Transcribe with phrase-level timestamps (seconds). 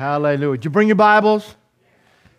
[0.00, 0.56] Hallelujah.
[0.56, 1.56] Did you bring your Bibles?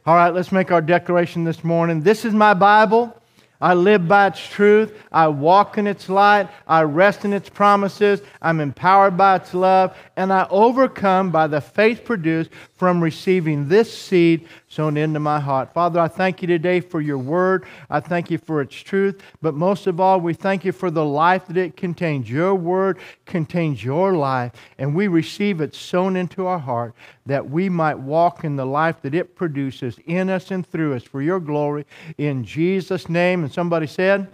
[0.07, 2.01] All right, let's make our declaration this morning.
[2.01, 3.15] This is my Bible.
[3.61, 4.91] I live by its truth.
[5.11, 6.49] I walk in its light.
[6.67, 8.23] I rest in its promises.
[8.41, 9.95] I'm empowered by its love.
[10.15, 15.73] And I overcome by the faith produced from receiving this seed sown into my heart.
[15.73, 17.65] Father, I thank you today for your word.
[17.89, 19.21] I thank you for its truth.
[19.41, 22.29] But most of all, we thank you for the life that it contains.
[22.29, 24.53] Your word contains your life.
[24.77, 26.95] And we receive it sown into our heart
[27.25, 31.03] that we might walk in the life that it produces in us and through us
[31.03, 31.85] for your glory.
[32.17, 33.43] In Jesus' name.
[33.43, 34.29] And somebody said,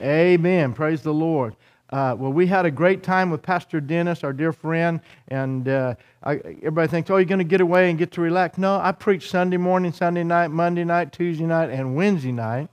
[0.00, 0.34] Amen.
[0.34, 0.72] Amen.
[0.72, 1.54] Praise the Lord.
[1.92, 5.94] Uh, well, we had a great time with Pastor Dennis, our dear friend, and uh,
[6.22, 8.56] I, everybody thinks, oh, you're going to get away and get to relax.
[8.56, 12.70] No, I preach Sunday morning, Sunday night, Monday night, Tuesday night, and Wednesday night,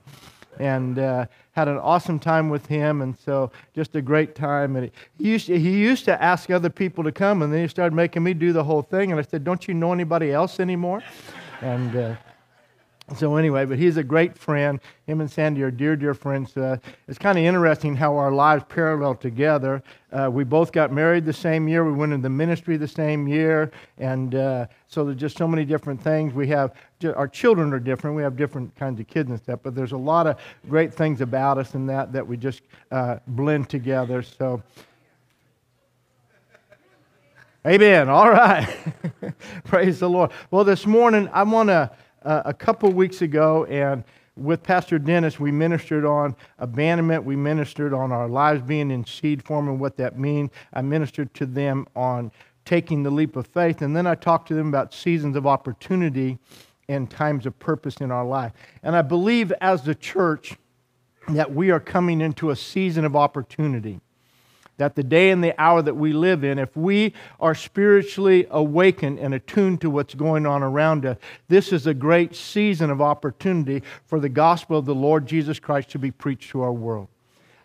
[0.58, 4.76] and uh, had an awesome time with him, and so just a great time.
[4.76, 7.68] And he used, to, he used to ask other people to come, and then he
[7.68, 10.60] started making me do the whole thing, and I said, don't you know anybody else
[10.60, 11.02] anymore?
[11.60, 12.14] And uh,
[13.16, 14.78] so anyway, but he's a great friend.
[15.06, 16.56] Him and Sandy are dear, dear friends.
[16.56, 16.76] Uh,
[17.08, 19.82] it's kind of interesting how our lives parallel together.
[20.12, 21.84] Uh, we both got married the same year.
[21.84, 26.00] We went into ministry the same year, and uh, so there's just so many different
[26.02, 26.34] things.
[26.34, 26.74] We have
[27.16, 28.16] our children are different.
[28.16, 31.20] We have different kinds of kids and stuff, but there's a lot of great things
[31.20, 34.22] about us and that that we just uh, blend together.
[34.22, 34.62] So.
[37.66, 38.08] Amen.
[38.08, 38.74] All right.
[39.64, 40.30] Praise the Lord.
[40.50, 41.90] Well, this morning I want to
[42.22, 44.04] uh, a couple weeks ago, and
[44.36, 47.24] with Pastor Dennis, we ministered on abandonment.
[47.24, 50.50] We ministered on our lives being in seed form and what that means.
[50.72, 52.32] I ministered to them on
[52.64, 56.38] taking the leap of faith, and then I talked to them about seasons of opportunity
[56.88, 58.52] and times of purpose in our life.
[58.82, 60.56] And I believe as the church
[61.28, 64.00] that we are coming into a season of opportunity
[64.80, 69.18] that the day and the hour that we live in, if we are spiritually awakened
[69.18, 73.82] and attuned to what's going on around us, this is a great season of opportunity
[74.06, 77.08] for the gospel of the Lord Jesus Christ to be preached to our world.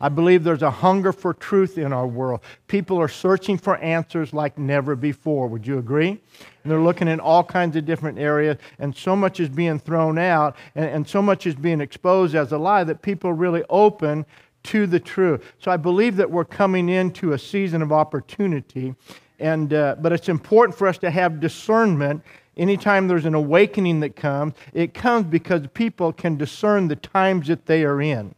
[0.02, 2.42] I believe there's a hunger for truth in our world.
[2.68, 5.48] People are searching for answers like never before.
[5.48, 6.10] Would you agree?
[6.10, 6.20] And
[6.66, 10.58] they're looking in all kinds of different areas, and so much is being thrown out,
[10.76, 14.26] and, and so much is being exposed as a lie that people are really open
[14.66, 15.54] to the truth.
[15.60, 18.96] So I believe that we're coming into a season of opportunity,
[19.40, 22.24] and, uh, but it's important for us to have discernment.
[22.58, 27.66] Anytime there's an awakening that comes, it comes because people can discern the times that
[27.66, 28.34] they are in.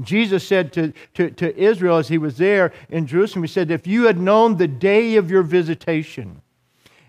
[0.00, 3.86] Jesus said to, to, to Israel as he was there in Jerusalem, He said, If
[3.86, 6.40] you had known the day of your visitation,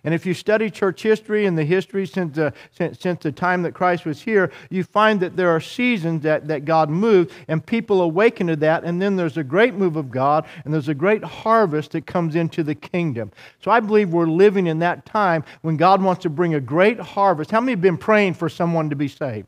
[0.03, 3.61] and if you study church history and the history since the, since, since, the time
[3.61, 7.63] that Christ was here, you find that there are seasons that, that God moved and
[7.63, 8.83] people awaken to that.
[8.83, 12.35] And then there's a great move of God and there's a great harvest that comes
[12.35, 13.31] into the kingdom.
[13.63, 16.99] So I believe we're living in that time when God wants to bring a great
[16.99, 17.51] harvest.
[17.51, 19.47] How many have been praying for someone to be saved?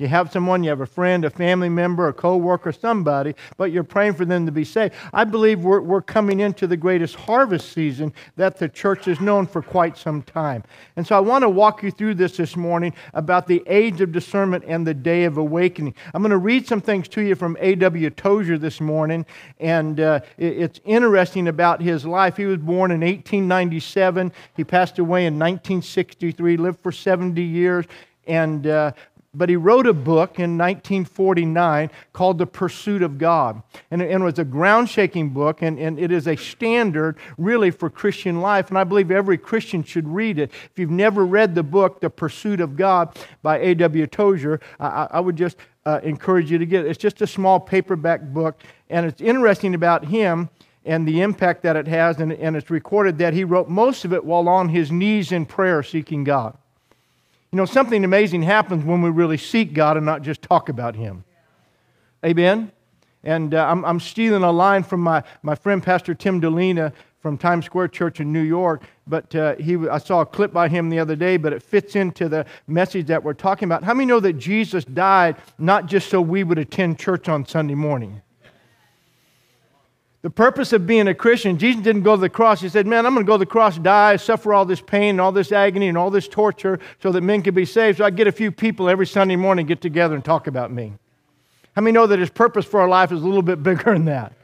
[0.00, 3.70] You have someone, you have a friend, a family member, a co worker, somebody, but
[3.70, 4.94] you're praying for them to be saved.
[5.12, 9.46] I believe we're, we're coming into the greatest harvest season that the church has known
[9.46, 10.64] for quite some time.
[10.96, 14.10] And so I want to walk you through this this morning about the age of
[14.10, 15.94] discernment and the day of awakening.
[16.14, 18.08] I'm going to read some things to you from A.W.
[18.08, 19.26] Tozer this morning,
[19.58, 22.38] and uh, it, it's interesting about his life.
[22.38, 27.84] He was born in 1897, he passed away in 1963, lived for 70 years.
[28.26, 28.92] And uh,
[29.32, 33.62] but he wrote a book in 1949 called The Pursuit of God.
[33.90, 38.40] And it, was a ground shaking book, and, it is a standard really for Christian
[38.40, 38.70] life.
[38.70, 40.50] And I believe every Christian should read it.
[40.50, 44.06] If you've never read the book, The Pursuit of God by A.W.
[44.08, 46.90] Tozer, I, would just uh, encourage you to get it.
[46.90, 50.48] It's just a small paperback book, and it's interesting about him
[50.84, 52.18] and the impact that it has.
[52.18, 55.82] And it's recorded that he wrote most of it while on his knees in prayer
[55.82, 56.56] seeking God.
[57.52, 60.94] You know, something amazing happens when we really seek God and not just talk about
[60.94, 61.24] Him.
[62.24, 62.70] Amen?
[63.24, 67.36] And uh, I'm, I'm, stealing a line from my, my friend Pastor Tim Dilena from
[67.36, 68.82] Times Square Church in New York.
[69.06, 71.96] But uh, he, I saw a clip by him the other day, but it fits
[71.96, 73.84] into the message that we're talking about.
[73.84, 77.74] How many know that Jesus died not just so we would attend church on Sunday
[77.74, 78.22] morning?
[80.22, 82.60] The purpose of being a Christian, Jesus didn't go to the cross.
[82.60, 85.10] He said, Man, I'm going to go to the cross, die, suffer all this pain
[85.10, 87.98] and all this agony and all this torture so that men can be saved.
[87.98, 90.92] So I get a few people every Sunday morning get together and talk about me.
[91.74, 94.04] How many know that his purpose for our life is a little bit bigger than
[94.06, 94.34] that?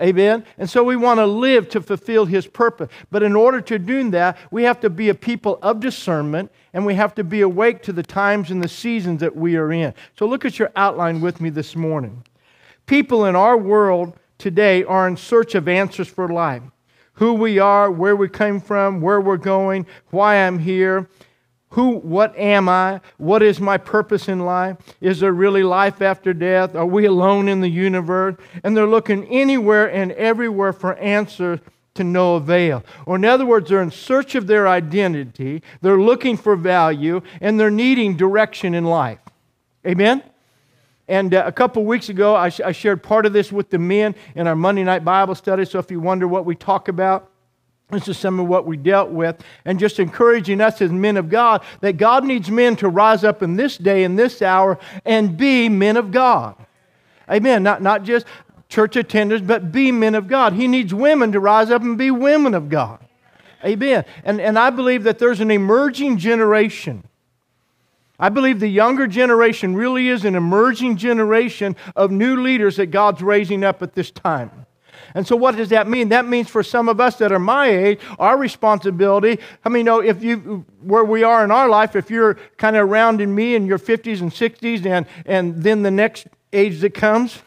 [0.00, 0.44] Amen?
[0.58, 2.90] And so we want to live to fulfill his purpose.
[3.10, 6.84] But in order to do that, we have to be a people of discernment and
[6.84, 9.94] we have to be awake to the times and the seasons that we are in.
[10.18, 12.24] So look at your outline with me this morning.
[12.86, 16.62] People in our world today are in search of answers for life.
[17.14, 21.08] who we are, where we came from, where we're going, why I'm here.
[21.70, 23.00] Who, what am I?
[23.16, 24.76] What is my purpose in life?
[25.00, 26.74] Is there really life after death?
[26.74, 28.36] Are we alone in the universe?
[28.62, 31.60] And they're looking anywhere and everywhere for answers
[31.94, 32.84] to no avail.
[33.06, 37.58] Or, in other words, they're in search of their identity, they're looking for value, and
[37.58, 39.18] they're needing direction in life.
[39.86, 40.22] Amen?
[41.08, 43.78] And uh, a couple weeks ago, I, sh- I shared part of this with the
[43.78, 45.64] men in our Monday night Bible study.
[45.64, 47.30] So, if you wonder what we talk about,
[47.90, 51.28] this is some of what we dealt with, and just encouraging us as men of
[51.28, 55.36] God that God needs men to rise up in this day, in this hour, and
[55.36, 56.56] be men of God.
[57.30, 57.62] Amen.
[57.62, 58.26] Not, not just
[58.68, 60.54] church attenders, but be men of God.
[60.54, 62.98] He needs women to rise up and be women of God.
[63.64, 64.04] Amen.
[64.24, 67.04] And, and I believe that there's an emerging generation.
[68.18, 73.22] I believe the younger generation really is an emerging generation of new leaders that God's
[73.22, 74.66] raising up at this time.
[75.14, 76.10] And so, what does that mean?
[76.10, 79.38] That means for some of us that are my age, our responsibility.
[79.64, 82.88] I mean, know if you where we are in our life, if you're kind of
[82.88, 86.94] around in me in your 50s and 60s, and and then the next age that
[86.94, 87.42] comes,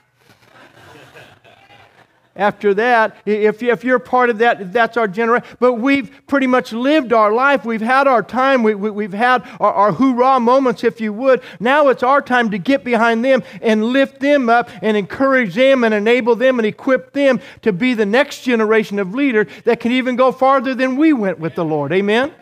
[2.36, 3.16] after that.
[3.26, 5.48] If, if you're part of that, that's our generation.
[5.60, 7.66] But we've pretty much lived our life.
[7.66, 8.64] We've had our time.
[8.64, 11.42] We, we, have had our, our hoorah moments, if you would.
[11.60, 15.84] Now it's our time to get behind them and lift them up and encourage them
[15.84, 19.92] and enable them and equip them to be the next generation of leaders that can
[19.92, 21.94] even go farther than we went with the Lord.
[21.94, 22.34] Amen?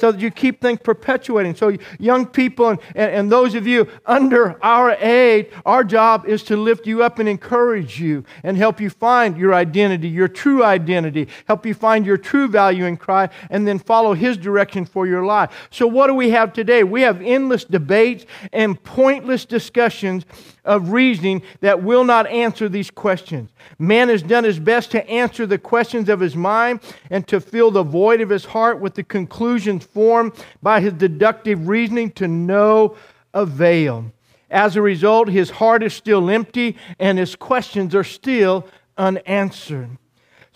[0.00, 1.54] So that you keep things perpetuating.
[1.54, 6.42] So, young people and, and, and those of you under our age, our job is
[6.44, 10.64] to lift you up and encourage you and help you find your identity, your true
[10.64, 15.06] identity, help you find your true value in Christ, and then follow His direction for
[15.06, 15.68] your life.
[15.70, 16.82] So, what do we have today?
[16.82, 20.24] We have endless debates and pointless discussions
[20.64, 23.50] of reasoning that will not answer these questions.
[23.78, 26.80] Man has done his best to answer the questions of his mind
[27.10, 31.68] and to fill the void of his heart with the conclusions formed by his deductive
[31.68, 32.96] reasoning to no
[33.34, 34.12] avail.
[34.50, 38.66] As a result, his heart is still empty and his questions are still
[38.98, 39.96] unanswered.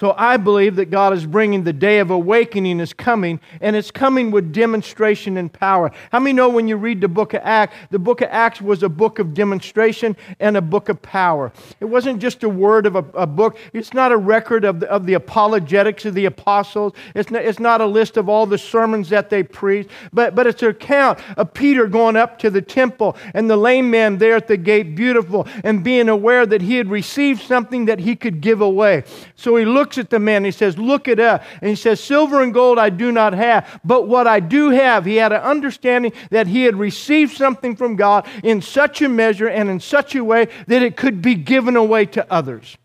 [0.00, 3.92] So I believe that God is bringing the day of awakening is coming, and it's
[3.92, 5.92] coming with demonstration and power.
[6.10, 8.82] How many know when you read the book of Acts, the book of Acts was
[8.82, 11.52] a book of demonstration and a book of power?
[11.78, 14.90] It wasn't just a word of a, a book, it's not a record of the,
[14.90, 18.58] of the apologetics of the apostles, it's not, it's not a list of all the
[18.58, 22.62] sermons that they preached, but, but it's an account of Peter going up to the
[22.62, 26.74] temple and the lame man there at the gate, beautiful, and being aware that he
[26.78, 29.04] had received something that he could give away.
[29.36, 31.42] So he looked looks at the man he says, Look it up.
[31.60, 35.04] And he says, Silver and gold I do not have, but what I do have,
[35.04, 39.46] he had an understanding that he had received something from God in such a measure
[39.46, 42.78] and in such a way that it could be given away to others.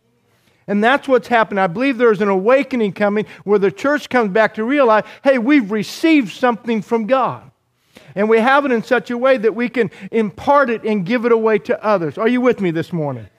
[0.67, 1.61] And that's what's happened.
[1.61, 5.71] I believe there's an awakening coming where the church comes back to realize hey, we've
[5.71, 7.49] received something from God.
[8.13, 11.23] And we have it in such a way that we can impart it and give
[11.25, 12.17] it away to others.
[12.17, 13.29] Are you with me this morning?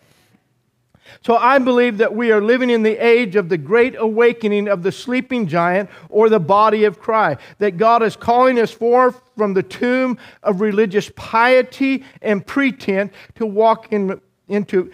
[1.24, 4.82] So I believe that we are living in the age of the great awakening of
[4.82, 7.40] the sleeping giant or the body of Christ.
[7.58, 13.46] That God is calling us forth from the tomb of religious piety and pretense to
[13.46, 14.90] walk in, into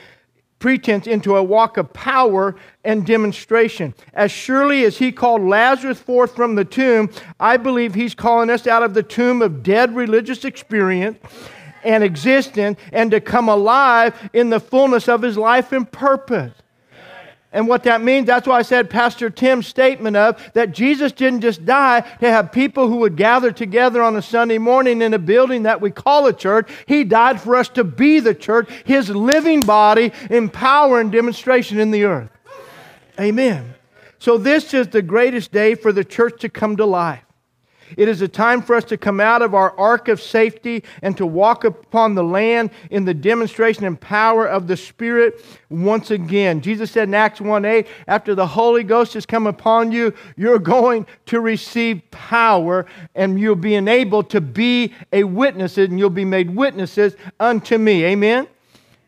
[0.59, 3.95] pretense into a walk of power and demonstration.
[4.15, 8.67] As surely as he called Lazarus forth from the tomb, I believe he's calling us
[8.67, 11.19] out of the tomb of dead religious experience
[11.87, 16.53] and existence and to come alive in the fullness of his life and purpose.
[17.53, 21.41] And what that means, that's why I said Pastor Tim's statement of that Jesus didn't
[21.41, 25.19] just die to have people who would gather together on a Sunday morning in a
[25.19, 26.69] building that we call a church.
[26.87, 31.79] He died for us to be the church, his living body in power and demonstration
[31.79, 32.31] in the earth.
[33.19, 33.75] Amen.
[34.19, 37.26] So, this is the greatest day for the church to come to life.
[37.97, 41.17] It is a time for us to come out of our ark of safety and
[41.17, 46.61] to walk upon the land in the demonstration and power of the Spirit once again.
[46.61, 50.59] Jesus said in Acts 1 8, after the Holy Ghost has come upon you, you're
[50.59, 56.25] going to receive power and you'll be enabled to be a witness and you'll be
[56.25, 58.05] made witnesses unto me.
[58.05, 58.49] Amen?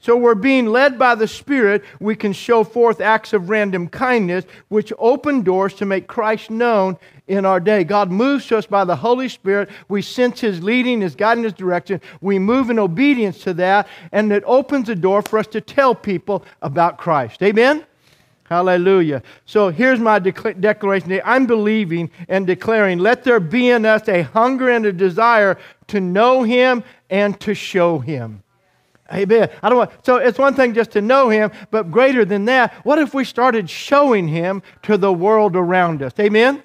[0.00, 1.84] So we're being led by the Spirit.
[1.98, 6.96] We can show forth acts of random kindness, which open doors to make Christ known
[7.26, 7.82] in our day.
[7.82, 9.68] God moves to us by the Holy Spirit.
[9.88, 12.00] We sense His leading, His guiding, His direction.
[12.20, 15.94] We move in obedience to that, and it opens the door for us to tell
[15.96, 17.42] people about Christ.
[17.42, 17.84] Amen?
[18.44, 19.22] Hallelujah.
[19.44, 21.22] So here's my declaration today.
[21.22, 26.00] I'm believing and declaring, let there be in us a hunger and a desire to
[26.00, 28.42] know Him and to show Him.
[29.12, 29.48] Amen.
[29.62, 32.74] I don't want, so it's one thing just to know him, but greater than that,
[32.84, 36.12] what if we started showing him to the world around us?
[36.20, 36.62] Amen?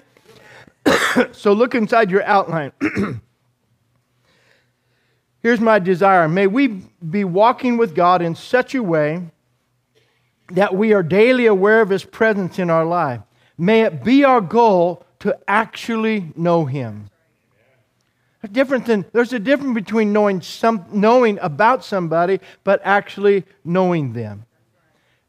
[1.32, 2.72] so look inside your outline.
[5.40, 6.28] Here's my desire.
[6.28, 6.68] May we
[7.10, 9.22] be walking with God in such a way
[10.50, 13.20] that we are daily aware of his presence in our life.
[13.56, 17.08] May it be our goal to actually know him.
[18.52, 24.44] Different than, there's a difference between knowing, some, knowing about somebody, but actually knowing them.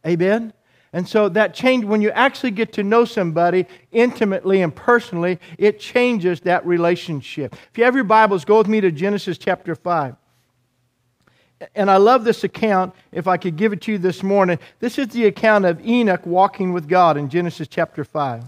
[0.06, 0.54] Amen?
[0.92, 5.80] And so that change, when you actually get to know somebody intimately and personally, it
[5.80, 7.54] changes that relationship.
[7.54, 10.16] If you have your Bibles, go with me to Genesis chapter 5.
[11.74, 14.60] And I love this account, if I could give it to you this morning.
[14.80, 18.44] This is the account of Enoch walking with God in Genesis chapter 5.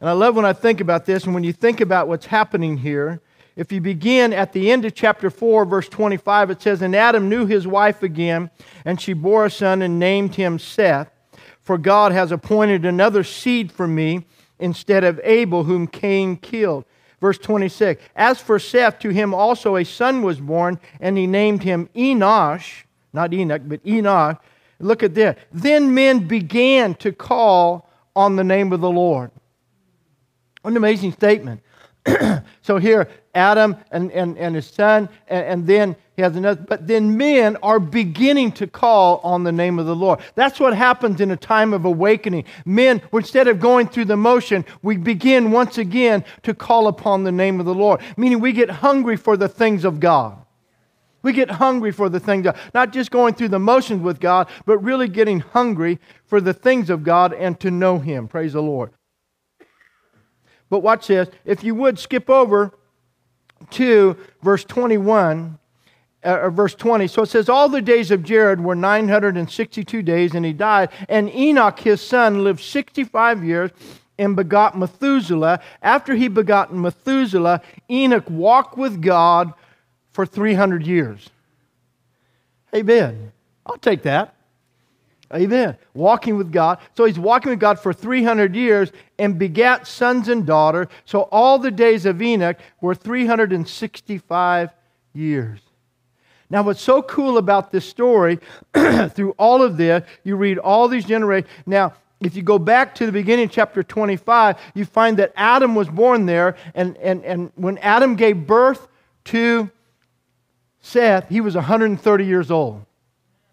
[0.00, 2.78] And I love when I think about this, and when you think about what's happening
[2.78, 3.20] here,
[3.54, 7.28] if you begin at the end of chapter 4, verse 25, it says, And Adam
[7.28, 8.50] knew his wife again,
[8.86, 11.10] and she bore a son and named him Seth,
[11.60, 14.24] for God has appointed another seed for me
[14.58, 16.86] instead of Abel, whom Cain killed.
[17.20, 21.62] Verse 26 As for Seth, to him also a son was born, and he named
[21.62, 24.38] him Enosh, not Enoch, but Enosh.
[24.78, 25.36] Look at this.
[25.52, 29.30] Then men began to call on the name of the Lord.
[30.64, 31.62] An amazing statement.
[32.62, 36.86] so here, Adam and, and, and his son, and, and, then he has another, but
[36.86, 40.20] then men are beginning to call on the name of the Lord.
[40.34, 42.44] That's what happens in a time of awakening.
[42.64, 47.32] Men, instead of going through the motion, we begin once again to call upon the
[47.32, 50.38] name of the Lord, meaning we get hungry for the things of God.
[51.22, 54.48] We get hungry for the things of not just going through the motions with God,
[54.64, 58.26] but really getting hungry for the things of God and to know Him.
[58.26, 58.90] Praise the Lord.
[60.70, 61.28] But watch this.
[61.44, 62.72] If you would skip over
[63.72, 65.58] to verse 21,
[66.24, 67.06] uh, or verse 20.
[67.06, 70.90] So it says, All the days of Jared were 962 days, and he died.
[71.08, 73.70] And Enoch, his son, lived 65 years
[74.18, 75.60] and begot Methuselah.
[75.82, 79.54] After he begot Methuselah, Enoch walked with God
[80.10, 81.30] for 300 years.
[82.74, 83.32] Amen.
[83.64, 84.34] I'll take that.
[85.32, 85.76] Amen.
[85.94, 86.78] Walking with God.
[86.96, 90.88] So he's walking with God for 300 years and begat sons and daughters.
[91.04, 94.70] So all the days of Enoch were 365
[95.12, 95.60] years.
[96.52, 98.40] Now, what's so cool about this story,
[98.74, 101.48] through all of this, you read all these generations.
[101.64, 105.88] Now, if you go back to the beginning chapter 25, you find that Adam was
[105.88, 108.88] born there, and, and, and when Adam gave birth
[109.26, 109.70] to
[110.80, 112.84] Seth, he was 130 years old.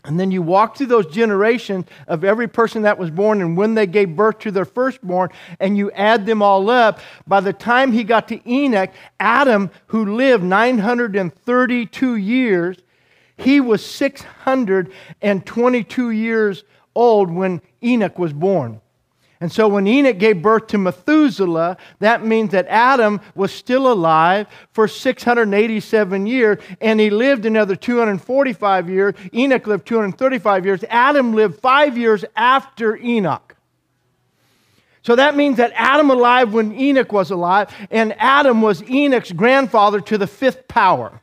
[0.07, 3.73] And then you walk through those generations of every person that was born and when
[3.73, 7.01] they gave birth to their firstborn, and you add them all up.
[7.27, 12.77] By the time he got to Enoch, Adam, who lived 932 years,
[13.35, 16.63] he was 622 years
[16.95, 18.79] old when Enoch was born.
[19.39, 24.47] And so when Enoch gave birth to Methuselah, that means that Adam was still alive
[24.71, 29.13] for 687 years, and he lived another 245 years.
[29.33, 30.83] Enoch lived 235 years.
[30.89, 33.55] Adam lived five years after Enoch.
[35.03, 40.01] So that means that Adam alive when Enoch was alive, and Adam was Enoch's grandfather
[40.01, 41.21] to the fifth power.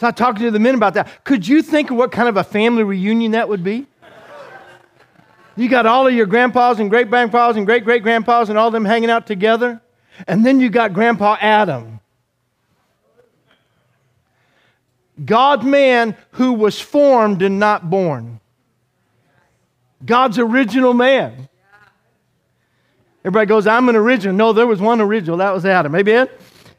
[0.00, 1.24] So I talked to the men about that.
[1.24, 3.86] Could you think of what kind of a family reunion that would be?
[5.58, 8.70] You got all of your grandpas and great grandpas and great great grandpas and all
[8.70, 9.80] them hanging out together.
[10.28, 11.98] And then you got Grandpa Adam.
[15.24, 18.38] God man who was formed and not born.
[20.04, 21.48] God's original man.
[23.24, 24.36] Everybody goes, I'm an original.
[24.36, 25.38] No, there was one original.
[25.38, 25.94] That was Adam.
[25.96, 26.28] Amen?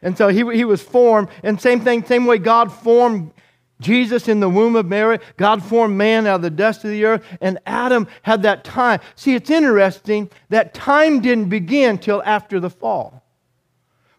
[0.01, 1.27] And so he, he was formed.
[1.43, 3.33] And same thing, same way God formed
[3.81, 7.05] Jesus in the womb of Mary, God formed man out of the dust of the
[7.05, 9.00] earth, and Adam had that time.
[9.15, 13.24] See, it's interesting that time didn't begin till after the fall.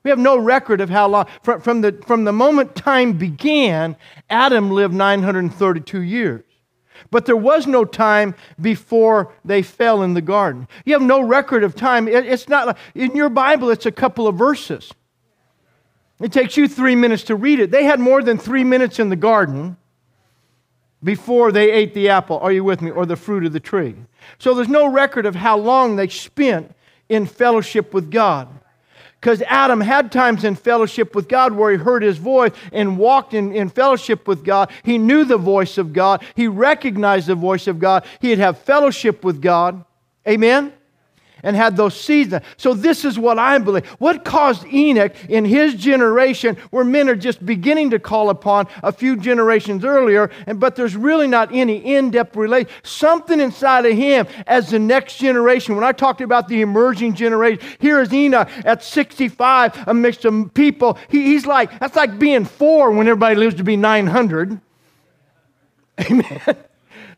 [0.02, 1.26] We have no record of how long.
[1.42, 3.96] From, the, from the moment time began,
[4.30, 6.44] Adam lived 932 years.
[7.10, 10.68] But there was no time before they fell in the garden.
[10.84, 12.08] You have no record of time.
[12.08, 14.92] It, it's not like, in your Bible, it's a couple of verses.
[16.20, 17.70] It takes you three minutes to read it.
[17.70, 19.76] They had more than three minutes in the garden
[21.02, 22.38] before they ate the apple.
[22.38, 22.90] Are you with me?
[22.90, 23.96] Or the fruit of the tree.
[24.38, 26.74] So there's no record of how long they spent
[27.08, 28.48] in fellowship with God.
[29.20, 33.34] Because Adam had times in fellowship with God where he heard his voice and walked
[33.34, 34.70] in, in fellowship with God.
[34.82, 39.22] He knew the voice of God, he recognized the voice of God, he'd have fellowship
[39.22, 39.84] with God.
[40.26, 40.72] Amen?
[41.42, 42.44] And had those seasons.
[42.56, 43.86] So, this is what I believe.
[43.98, 48.92] What caused Enoch in his generation, where men are just beginning to call upon a
[48.92, 53.96] few generations earlier, and, but there's really not any in depth relation, something inside of
[53.96, 55.74] him as the next generation.
[55.74, 60.98] When I talked about the emerging generation, here is Enoch at 65 amidst of people.
[61.08, 64.60] He, he's like, that's like being four when everybody lives to be 900.
[66.00, 66.56] Amen.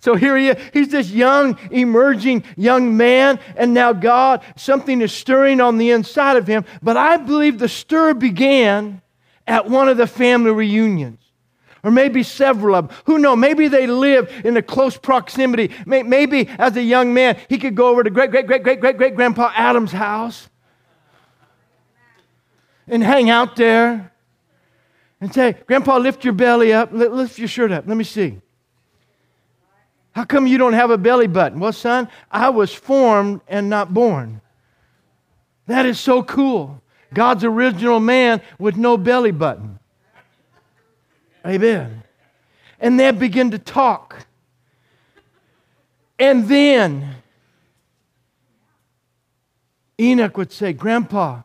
[0.02, 0.56] So here he is.
[0.72, 6.36] He's this young, emerging young man, and now God, something is stirring on the inside
[6.36, 6.64] of him.
[6.82, 9.00] But I believe the stir began
[9.46, 11.20] at one of the family reunions.
[11.84, 12.96] Or maybe several of them.
[13.04, 13.38] Who knows?
[13.38, 15.70] Maybe they lived in a close proximity.
[15.86, 18.96] Maybe as a young man, he could go over to great, great, great, great, great,
[18.96, 20.48] great grandpa Adam's house
[22.88, 24.12] and hang out there
[25.20, 27.86] and say, Grandpa, lift your belly up, lift your shirt up.
[27.86, 28.40] Let me see.
[30.12, 31.58] How come you don't have a belly button?
[31.58, 34.40] Well, son, I was formed and not born.
[35.66, 36.82] That is so cool.
[37.14, 39.78] God's original man with no belly button.
[41.46, 42.02] Amen.
[42.78, 44.26] And they begin to talk.
[46.18, 47.16] And then
[49.98, 51.42] Enoch would say, Grandpa,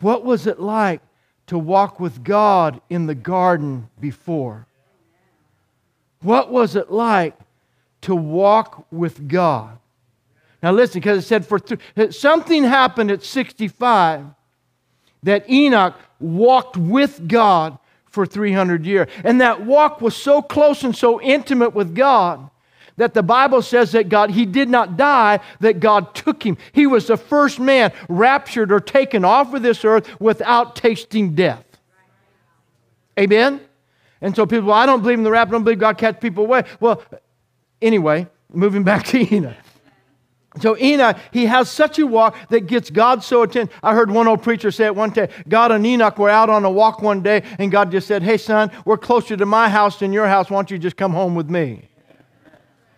[0.00, 1.00] what was it like
[1.46, 4.66] to walk with God in the garden before?
[6.20, 7.36] What was it like
[8.02, 9.78] to walk with God.
[10.62, 14.26] Now, listen, because it said for th- something happened at 65
[15.24, 19.08] that Enoch walked with God for 300 years.
[19.24, 22.50] And that walk was so close and so intimate with God
[22.96, 26.58] that the Bible says that God, he did not die, that God took him.
[26.72, 31.64] He was the first man raptured or taken off of this earth without tasting death.
[33.18, 33.60] Amen?
[34.20, 36.20] And so people, well, I don't believe in the rapture, I don't believe God catches
[36.20, 36.64] people away.
[36.80, 37.02] Well,
[37.82, 39.56] Anyway, moving back to Enoch.
[40.60, 43.74] So Enoch, he has such a walk that gets God so attention.
[43.82, 45.30] I heard one old preacher say it one day.
[45.48, 48.36] God and Enoch were out on a walk one day, and God just said, Hey,
[48.36, 50.50] son, we're closer to my house than your house.
[50.50, 51.88] Why don't you just come home with me?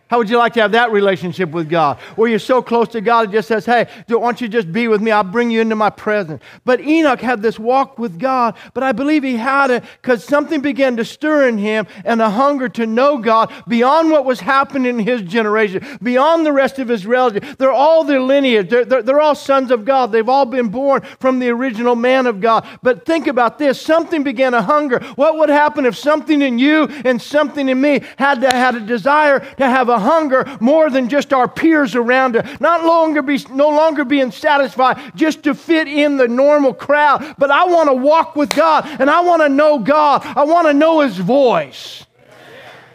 [0.09, 1.99] How would you like to have that relationship with God?
[2.17, 4.71] Where you're so close to God, it just says, Hey, why don't want you just
[4.71, 5.11] be with me?
[5.11, 6.43] I'll bring you into my presence.
[6.65, 10.61] But Enoch had this walk with God, but I believe he had it because something
[10.61, 14.99] began to stir in him and a hunger to know God beyond what was happening
[14.99, 17.57] in his generation, beyond the rest of his relatives.
[17.57, 20.13] They're all their lineage, they're, they're, they're all sons of God.
[20.13, 22.67] They've all been born from the original man of God.
[22.83, 25.01] But think about this something began to hunger.
[25.17, 28.81] What would happen if something in you and something in me had, to, had a
[28.81, 32.61] desire to have a hunger more than just our peers around us.
[32.61, 37.51] Not longer be, no longer being satisfied just to fit in the normal crowd, but
[37.51, 40.23] I want to walk with God and I want to know God.
[40.25, 42.07] I want to know His voice.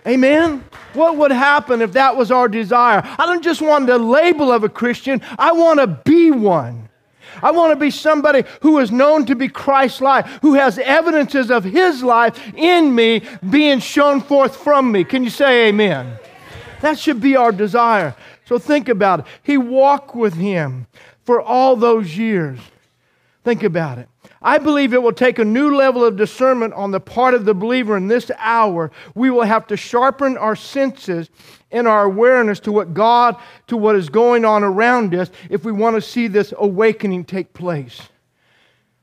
[0.08, 0.64] Amen?
[0.94, 3.02] What would happen if that was our desire?
[3.04, 6.90] I don't just want the label of a Christian, I want to be one.
[7.42, 11.52] I want to be somebody who is known to be Christ like, who has evidences
[11.52, 15.04] of his life in me being shown forth from me.
[15.04, 16.18] Can you say amen?
[16.82, 18.16] That should be our desire.
[18.46, 19.26] So think about it.
[19.44, 20.88] He walked with him
[21.24, 22.60] for all those years.
[23.44, 24.08] Think about it.
[24.42, 27.54] I believe it will take a new level of discernment on the part of the
[27.54, 28.92] believer in this hour.
[29.14, 31.30] We will have to sharpen our senses
[31.72, 33.36] and our awareness to what God,
[33.68, 37.54] to what is going on around us if we want to see this awakening take
[37.54, 38.02] place.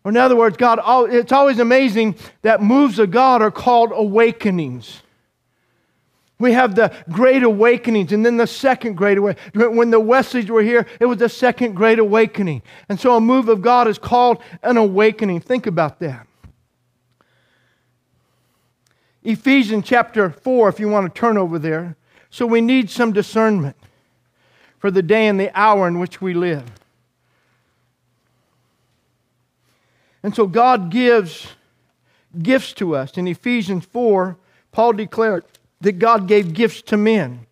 [0.05, 0.81] Or in other words, God,
[1.13, 5.03] it's always amazing that moves of God are called awakenings.
[6.39, 9.77] We have the great awakenings and then the second great awakening.
[9.77, 12.63] When the Wesleys were here, it was the second great awakening.
[12.89, 15.41] And so a move of God is called an awakening.
[15.41, 16.27] Think about that.
[19.23, 21.97] Ephesians chapter 4, if you want to turn over there.
[22.29, 23.77] So we need some discernment
[24.79, 26.65] for the day and the hour in which we live.
[30.23, 31.55] And so God gives
[32.43, 33.17] gifts to us.
[33.17, 34.37] In Ephesians 4,
[34.71, 35.45] Paul declared,
[35.81, 37.47] that God gave gifts to men.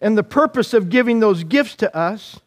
[0.00, 2.40] And the purpose of giving those gifts to us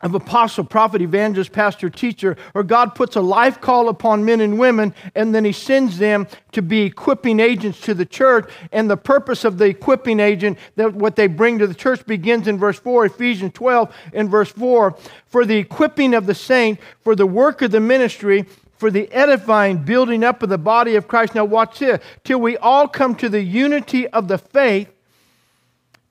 [0.00, 4.58] of apostle, prophet, evangelist, pastor, teacher, or God puts a life call upon men and
[4.58, 8.48] women, and then He sends them to be equipping agents to the church.
[8.70, 12.46] And the purpose of the equipping agent, that what they bring to the church, begins
[12.46, 17.16] in verse 4, Ephesians 12, in verse 4 for the equipping of the saint, for
[17.16, 18.46] the work of the ministry,
[18.78, 21.34] for the edifying building up of the body of Christ.
[21.34, 24.88] Now, watch this till we all come to the unity of the faith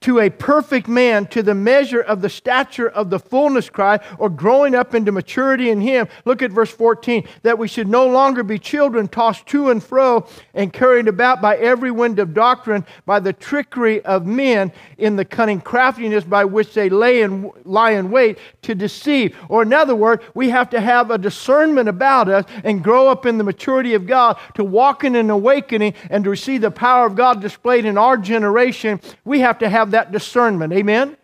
[0.07, 4.29] to a perfect man, to the measure of the stature of the fullness cry, or
[4.29, 6.07] growing up into maturity in him.
[6.23, 10.25] Look at verse 14 that we should no longer be children tossed to and fro
[10.53, 15.25] and carried about by every wind of doctrine, by the trickery of men in the
[15.25, 19.35] cunning craftiness by which they lay in, lie in wait to deceive.
[19.49, 23.25] Or, in other words, we have to have a discernment about us and grow up
[23.25, 27.05] in the maturity of God to walk in an awakening and to receive the power
[27.05, 29.01] of God displayed in our generation.
[29.25, 30.73] We have to have that discernment.
[30.73, 31.17] Amen?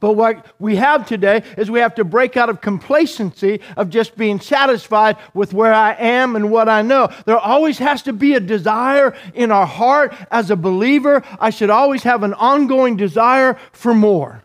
[0.00, 4.16] But what we have today is we have to break out of complacency of just
[4.16, 7.08] being satisfied with where I am and what I know.
[7.24, 11.22] There always has to be a desire in our heart as a believer.
[11.38, 14.42] I should always have an ongoing desire for more.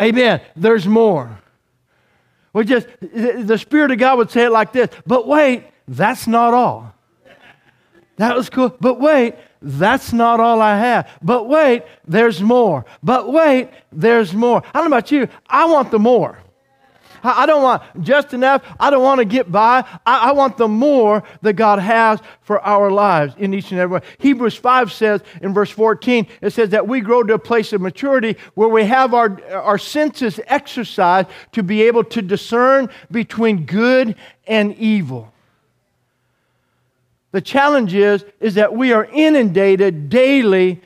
[0.00, 0.40] Amen.
[0.54, 1.40] There's more.
[2.52, 6.54] We just, the Spirit of God would say it like this, but wait, that's not
[6.54, 6.94] all.
[8.16, 8.76] That was cool.
[8.80, 11.10] But wait, that's not all I have.
[11.22, 12.84] But wait, there's more.
[13.02, 14.62] But wait, there's more.
[14.72, 15.28] I don't know about you.
[15.48, 16.38] I want the more.
[17.22, 18.62] I don't want just enough.
[18.78, 19.84] I don't want to get by.
[20.06, 23.94] I, I, want the more that God has for our lives in each and every
[23.94, 24.02] one.
[24.18, 27.80] Hebrews 5 says in verse 14, it says that we grow to a place of
[27.80, 34.14] maturity where we have our, our senses exercised to be able to discern between good
[34.46, 35.32] and evil.
[37.32, 40.80] The challenge is, is that we are inundated daily,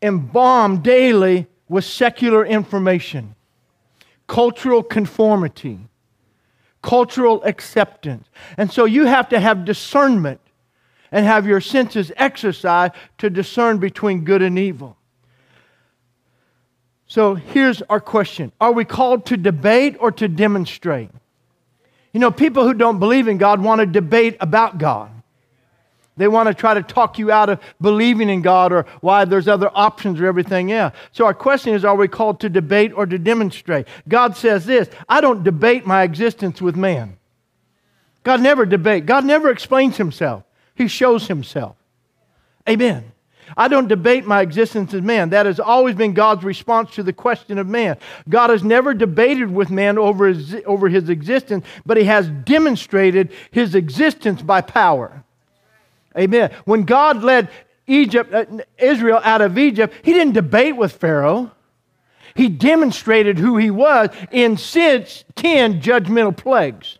[0.00, 3.34] embalmed daily with secular information,
[4.26, 5.80] cultural conformity,
[6.82, 8.28] cultural acceptance.
[8.56, 10.40] And so you have to have discernment
[11.10, 14.96] and have your senses exercised to discern between good and evil.
[17.06, 21.10] So here's our question Are we called to debate or to demonstrate?
[22.12, 25.10] You know, people who don't believe in God want to debate about God.
[26.16, 29.48] They want to try to talk you out of believing in God or why there's
[29.48, 30.94] other options or everything else.
[31.12, 33.88] So, our question is are we called to debate or to demonstrate?
[34.08, 37.16] God says this I don't debate my existence with man.
[38.22, 41.76] God never debates, God never explains himself, He shows himself.
[42.68, 43.12] Amen.
[43.56, 45.30] I don't debate my existence as man.
[45.30, 47.98] That has always been God's response to the question of man.
[48.28, 53.32] God has never debated with man over his, over his existence, but he has demonstrated
[53.50, 55.23] his existence by power.
[56.16, 56.50] Amen.
[56.64, 57.48] When God led
[57.86, 58.44] Egypt, uh,
[58.78, 61.50] Israel out of Egypt, he didn't debate with Pharaoh.
[62.34, 66.98] He demonstrated who he was in six, 10 judgmental plagues.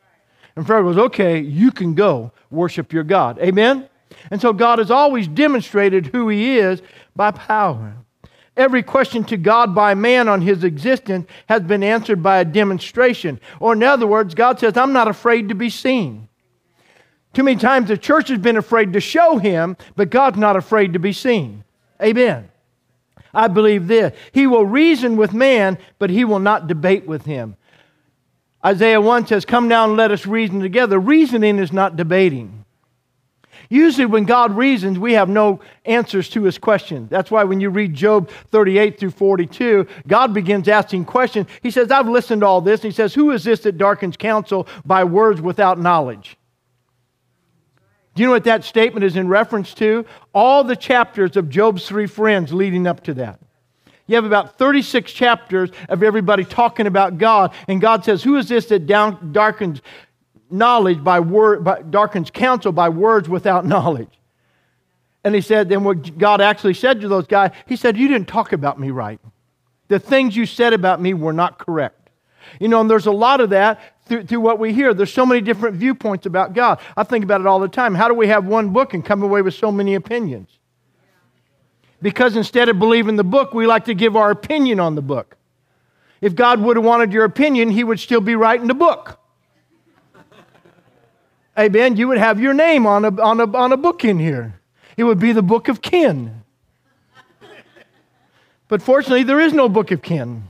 [0.57, 3.39] And Pharaoh goes, okay, you can go worship your God.
[3.41, 3.89] Amen?
[4.31, 6.83] And so God has always demonstrated who he is
[7.17, 7.97] by power.
[8.57, 13.41] Every question to God by man on his existence has been answered by a demonstration.
[13.59, 16.24] Or, in other words, God says, I'm not afraid to be seen.
[17.35, 20.93] Too many times the church has been afraid to show him, but God's not afraid
[20.93, 21.65] to be seen.
[22.01, 22.49] Amen.
[23.35, 24.17] I believe this.
[24.33, 27.57] He will reason with man, but he will not debate with him.
[28.65, 30.99] Isaiah 1 says, Come down and let us reason together.
[30.99, 32.65] Reasoning is not debating.
[33.69, 37.11] Usually, when God reasons, we have no answers to his questions.
[37.11, 41.49] That's why when you read Job 38 through 42, God begins asking questions.
[41.63, 42.83] He says, I've listened to all this.
[42.83, 46.37] And he says, Who is this that darkens counsel by words without knowledge?
[48.15, 50.07] Do you know what that statement is in reference to?
[50.33, 53.41] All the chapters of Job's three friends leading up to that.
[54.07, 58.49] You have about 36 chapters of everybody talking about God, and God says, Who is
[58.49, 59.81] this that down, darkens
[60.51, 64.21] knowledge by word, by, darkens counsel by words without knowledge?
[65.25, 68.29] And he said, then what God actually said to those guys, he said, You didn't
[68.29, 69.19] talk about me right.
[69.89, 72.04] The things you said about me were not correct.
[72.61, 74.93] You know, and there's a lot of that through, through, what we hear.
[74.95, 76.81] There's so many different viewpoints about God.
[76.97, 77.95] I think about it all the time.
[77.95, 80.59] How do we have one book and come away with so many opinions?
[82.03, 85.37] Because instead of believing the book, we like to give our opinion on the book.
[86.21, 89.19] If God would have wanted your opinion, He would still be writing the book.
[91.59, 91.97] Amen.
[91.97, 94.61] You would have your name on a, on, a, on a book in here.
[94.97, 96.43] It would be the book of Ken.
[98.69, 100.45] But fortunately, there is no book of Ken.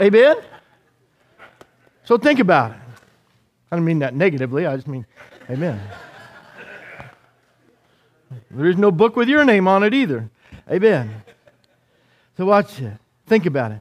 [0.00, 0.36] Amen.
[2.06, 2.76] So think about it.
[3.70, 5.04] I don't mean that negatively, I just mean,
[5.50, 5.80] amen.
[8.48, 10.30] There is no book with your name on it either.
[10.70, 11.22] Amen.
[12.36, 12.92] So watch it.
[13.26, 13.80] Think about it.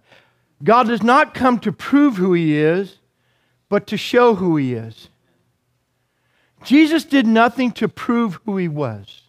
[0.64, 2.98] God does not come to prove who he is,
[3.70, 5.10] but to show who he is.
[6.64, 9.22] Jesus did nothing to prove who he was.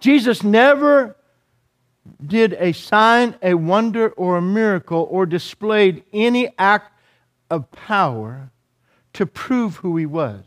[0.00, 1.14] Jesus never
[2.26, 6.91] did a sign, a wonder, or a miracle, or displayed any act
[7.52, 8.50] of power
[9.12, 10.42] to prove who he was.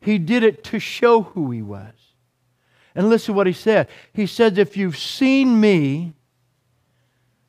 [0.00, 1.94] He did it to show who he was.
[2.94, 3.88] And listen to what he said.
[4.12, 6.12] He says, If you've seen me,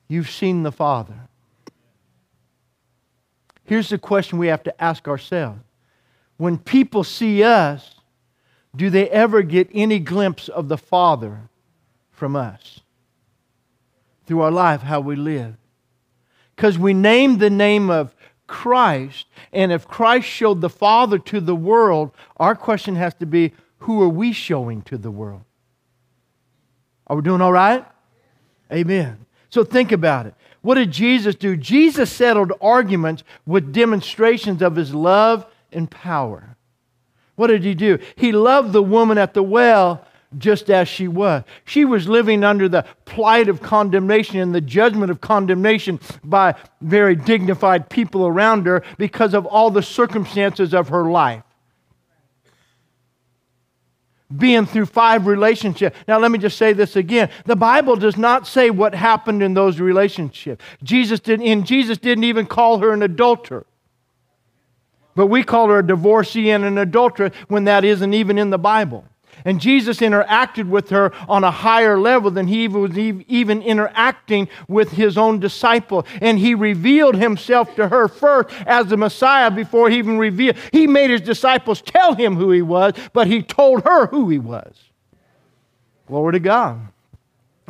[0.07, 1.27] you've seen the Father.
[3.65, 5.59] Here's the question we have to ask ourselves
[6.37, 7.95] When people see us,
[8.73, 11.49] do they ever get any glimpse of the Father
[12.09, 12.79] from us?
[14.25, 15.55] Through our life, how we live.
[16.55, 18.15] Because we name the name of
[18.49, 23.53] Christ, and if Christ showed the Father to the world, our question has to be
[23.77, 25.43] who are we showing to the world?
[27.07, 27.85] Are we doing all right?
[28.73, 29.25] Amen.
[29.49, 30.33] So think about it.
[30.61, 31.55] What did Jesus do?
[31.55, 36.57] Jesus settled arguments with demonstrations of his love and power.
[37.35, 37.99] What did he do?
[38.15, 40.05] He loved the woman at the well
[40.37, 41.43] just as she was.
[41.65, 47.15] She was living under the plight of condemnation and the judgment of condemnation by very
[47.15, 51.43] dignified people around her because of all the circumstances of her life.
[54.35, 55.97] Being through five relationships.
[56.07, 57.31] Now, let me just say this again.
[57.45, 60.63] The Bible does not say what happened in those relationships.
[60.83, 63.65] Jesus didn't, and Jesus didn't even call her an adulterer.
[65.15, 68.59] But we call her a divorcee and an adulteress when that isn't even in the
[68.59, 69.03] Bible.
[69.45, 74.91] And Jesus interacted with her on a higher level than he was even interacting with
[74.91, 76.05] his own disciple.
[76.21, 80.57] And he revealed himself to her first as the Messiah before he even revealed.
[80.71, 84.39] He made his disciples tell him who he was, but he told her who he
[84.39, 84.75] was.
[86.07, 86.79] Glory to God.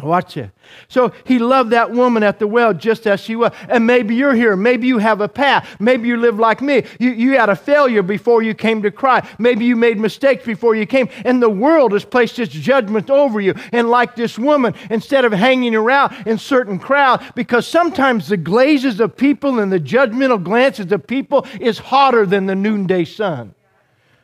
[0.04, 0.52] Watch it.
[0.88, 3.52] So he loved that woman at the well just as she was.
[3.68, 4.56] And maybe you're here.
[4.56, 5.68] Maybe you have a path.
[5.80, 6.84] Maybe you live like me.
[7.00, 9.28] You, you had a failure before you came to Christ.
[9.40, 11.10] Maybe you made mistakes before you came.
[11.26, 13.56] And the world has placed its judgment over you.
[13.72, 19.00] And like this woman, instead of hanging around in certain crowd, because sometimes the glazes
[19.00, 23.56] of people and the judgmental glances of people is hotter than the noonday sun.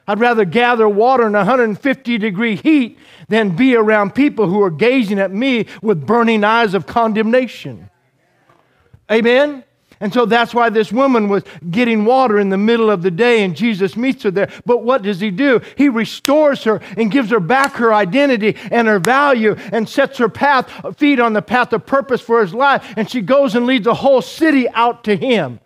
[0.08, 5.20] I'd rather gather water in 150 degree heat than be around people who are gazing
[5.20, 7.89] at me with burning eyes of condemnation.
[9.12, 9.63] Amen?
[10.00, 13.44] And so that's why this woman was getting water in the middle of the day
[13.44, 14.52] and Jesus meets her there.
[14.65, 15.62] But what does he do?
[15.78, 20.30] He restores her and gives her back her identity and her value and sets her
[20.30, 22.94] path, feet on the path of purpose for his life.
[22.98, 25.60] And she goes and leads the whole city out to him.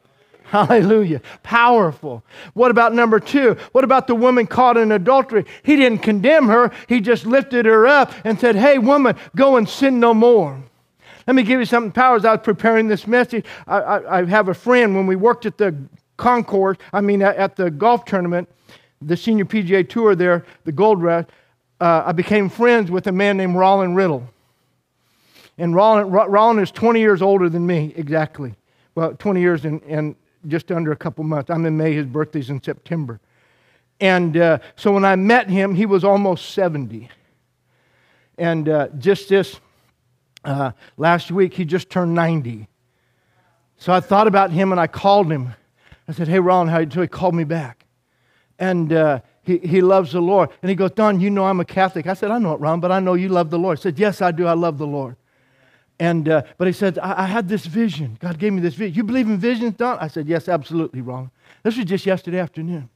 [0.52, 1.22] Hallelujah.
[1.44, 2.24] Powerful.
[2.56, 3.56] What about number two?
[3.72, 5.46] What about the woman caught in adultery?
[5.62, 9.70] He didn't condemn her, he just lifted her up and said, Hey, woman, go and
[9.70, 10.60] sin no more.
[11.28, 13.46] Let me give you something power as I was preparing this message.
[13.68, 15.76] I, I, I have a friend when we worked at the
[16.18, 18.50] concourse, I mean, at, at the golf tournament,
[19.00, 21.26] the senior PGA tour there, the Gold Rush,
[21.80, 24.28] uh, I became friends with a man named Rollin Riddle.
[25.60, 28.56] And Rollin, Rollin is 20 years older than me, exactly.
[28.96, 30.16] Well, 20 years and, and
[30.48, 31.50] just under a couple months.
[31.50, 33.20] I'm in May, his birthday's in September.
[34.00, 37.10] And uh, so when I met him, he was almost 70.
[38.38, 39.60] And uh, just this
[40.46, 42.68] uh, last week, he just turned 90.
[43.78, 45.54] So I thought about him and I called him.
[46.08, 47.04] I said, Hey, Ron, how you doing?
[47.06, 47.86] He called me back.
[48.58, 50.50] And uh, he, he loves the Lord.
[50.62, 52.08] And he goes, Don, you know I'm a Catholic.
[52.08, 53.78] I said, I know it, Ron, but I know you love the Lord.
[53.78, 54.48] He said, Yes, I do.
[54.48, 55.16] I love the Lord.
[56.00, 58.18] And, uh, but he said, I, I, had this vision.
[58.22, 58.96] God gave me this vision.
[58.96, 59.98] You believe in visions, Don?
[60.00, 61.30] I said, Yes, absolutely, Ron.
[61.64, 62.90] This was just yesterday afternoon.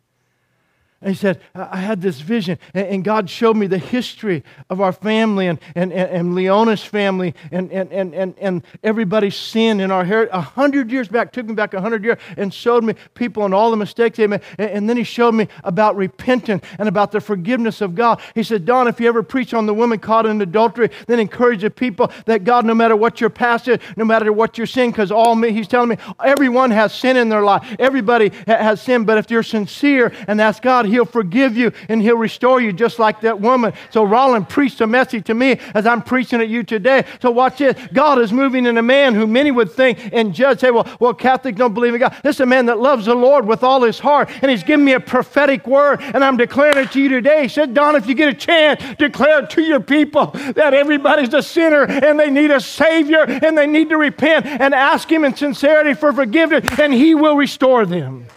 [1.03, 4.93] And he said, I had this vision, and God showed me the history of our
[4.93, 9.91] family and, and, and, and Leona's family and, and, and, and, and everybody's sin in
[9.91, 10.33] our heritage.
[10.33, 13.53] A hundred years back, took me back a hundred years and showed me people and
[13.53, 14.43] all the mistakes they made.
[14.57, 18.21] And, and then he showed me about repentance and about the forgiveness of God.
[18.33, 21.63] He said, Don, if you ever preach on the woman caught in adultery, then encourage
[21.63, 24.91] the people that God, no matter what your past is, no matter what your sin,
[24.91, 27.75] because all me, he's telling me, everyone has sin in their life.
[27.77, 32.17] Everybody has sin, but if you're sincere and ask God, He'll forgive you and He'll
[32.17, 33.73] restore you just like that woman.
[33.89, 37.05] So Rollin preached a message to me as I'm preaching at you today.
[37.19, 37.75] So watch this.
[37.91, 41.13] God is moving in a man who many would think and judge, say, well, well,
[41.13, 42.15] Catholics don't believe in God.
[42.23, 44.29] This is a man that loves the Lord with all his heart.
[44.41, 47.43] And he's giving me a prophetic word, and I'm declaring it to you today.
[47.43, 51.41] He said, Don, if you get a chance, declare to your people that everybody's a
[51.41, 55.35] sinner and they need a Savior and they need to repent and ask Him in
[55.35, 58.27] sincerity for forgiveness, and He will restore them.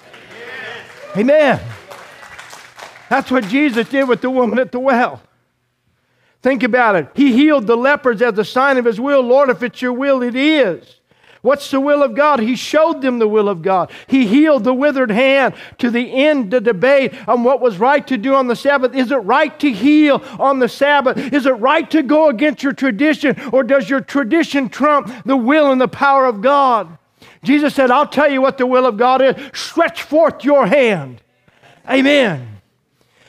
[1.16, 1.60] Amen.
[3.08, 5.22] That's what Jesus did with the woman at the well.
[6.42, 7.08] Think about it.
[7.14, 9.20] He healed the lepers as a sign of his will.
[9.20, 11.00] Lord, if it's your will, it is.
[11.42, 12.40] What's the will of God?
[12.40, 13.92] He showed them the will of God.
[14.08, 18.16] He healed the withered hand to the end the debate on what was right to
[18.16, 18.94] do on the Sabbath.
[18.94, 21.16] Is it right to heal on the Sabbath?
[21.32, 23.40] Is it right to go against your tradition?
[23.52, 26.98] Or does your tradition trump the will and the power of God?
[27.44, 29.36] Jesus said, I'll tell you what the will of God is.
[29.52, 31.20] Stretch forth your hand.
[31.88, 32.55] Amen.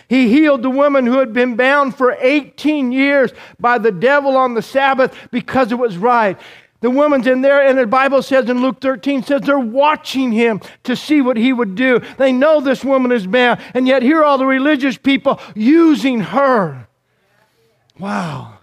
[0.09, 4.53] He healed the woman who had been bound for 18 years by the devil on
[4.53, 6.37] the Sabbath because it was right.
[6.79, 10.61] The woman's in there, and the Bible says in Luke 13, says they're watching him
[10.83, 11.99] to see what he would do.
[12.17, 16.19] They know this woman is bound, and yet here are all the religious people using
[16.19, 16.87] her.
[17.97, 18.56] Wow.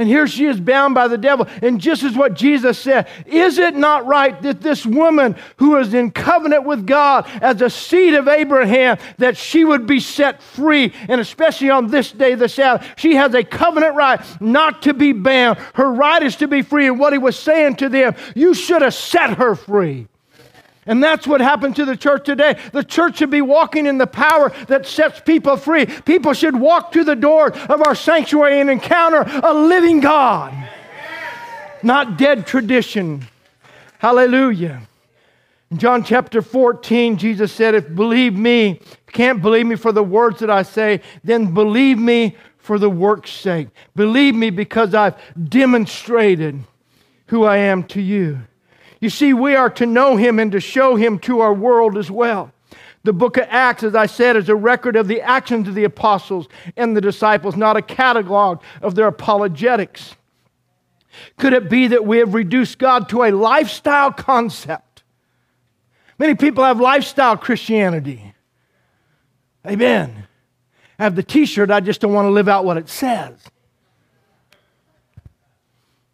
[0.00, 1.46] And here she is bound by the devil.
[1.60, 5.92] And just as what Jesus said, is it not right that this woman who is
[5.92, 10.94] in covenant with God as a seed of Abraham, that she would be set free?
[11.06, 15.12] And especially on this day, the Sabbath, she has a covenant right not to be
[15.12, 15.58] bound.
[15.74, 16.86] Her right is to be free.
[16.86, 20.08] And what he was saying to them, you should have set her free.
[20.90, 22.58] And that's what happened to the church today.
[22.72, 25.86] The church should be walking in the power that sets people free.
[25.86, 30.52] People should walk to the door of our sanctuary and encounter a living God,
[31.84, 33.24] not dead tradition.
[33.98, 34.82] Hallelujah.
[35.70, 38.80] In John chapter 14, Jesus said, If believe me,
[39.12, 43.30] can't believe me for the words that I say, then believe me for the work's
[43.30, 43.68] sake.
[43.94, 45.14] Believe me because I've
[45.48, 46.64] demonstrated
[47.28, 48.40] who I am to you.
[49.00, 52.10] You see, we are to know him and to show him to our world as
[52.10, 52.52] well.
[53.02, 55.84] The book of Acts, as I said, is a record of the actions of the
[55.84, 60.16] apostles and the disciples, not a catalog of their apologetics.
[61.38, 65.02] Could it be that we have reduced God to a lifestyle concept?
[66.18, 68.34] Many people have lifestyle Christianity.
[69.66, 70.26] Amen.
[70.98, 73.38] I have the t shirt, I just don't want to live out what it says.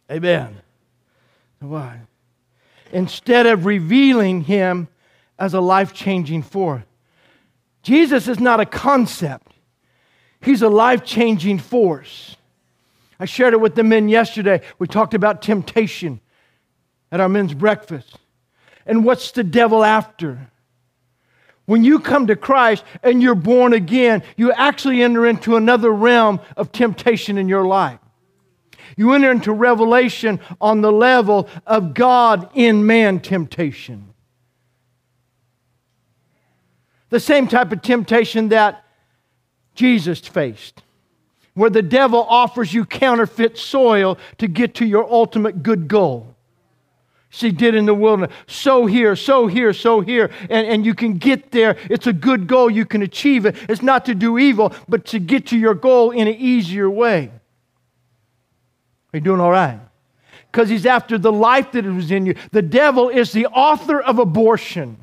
[0.09, 0.61] Amen.
[1.59, 2.06] Why?
[2.91, 4.87] Instead of revealing him
[5.39, 6.83] as a life changing force.
[7.83, 9.53] Jesus is not a concept,
[10.41, 12.35] he's a life changing force.
[13.19, 14.61] I shared it with the men yesterday.
[14.77, 16.21] We talked about temptation
[17.11, 18.17] at our men's breakfast.
[18.85, 20.51] And what's the devil after?
[21.65, 26.39] When you come to Christ and you're born again, you actually enter into another realm
[26.55, 27.99] of temptation in your life.
[28.97, 34.13] You enter into revelation on the level of God in man temptation.
[37.09, 38.83] The same type of temptation that
[39.75, 40.81] Jesus faced,
[41.53, 46.35] where the devil offers you counterfeit soil to get to your ultimate good goal.
[47.29, 48.33] She did in the wilderness.
[48.47, 50.31] So here, so here, so here.
[50.49, 51.77] And, and you can get there.
[51.89, 52.69] It's a good goal.
[52.69, 53.55] You can achieve it.
[53.69, 57.31] It's not to do evil, but to get to your goal in an easier way.
[59.17, 59.79] Are you doing all right?
[60.51, 62.35] Because he's after the life that was in you.
[62.51, 64.95] The devil is the author of abortion.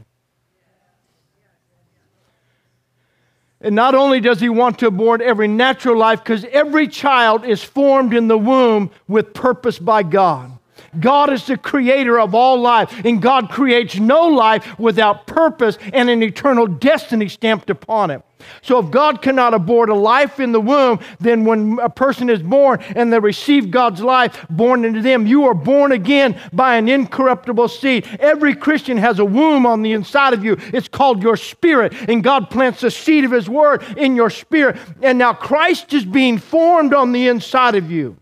[3.60, 7.64] And not only does he want to abort every natural life, because every child is
[7.64, 10.53] formed in the womb with purpose by God.
[11.00, 16.08] God is the creator of all life, and God creates no life without purpose and
[16.10, 18.22] an eternal destiny stamped upon it.
[18.62, 22.42] So, if God cannot abort a life in the womb, then when a person is
[22.42, 26.88] born and they receive God's life born into them, you are born again by an
[26.88, 28.06] incorruptible seed.
[28.20, 30.56] Every Christian has a womb on the inside of you.
[30.72, 34.76] It's called your spirit, and God plants the seed of His word in your spirit.
[35.02, 38.16] And now Christ is being formed on the inside of you.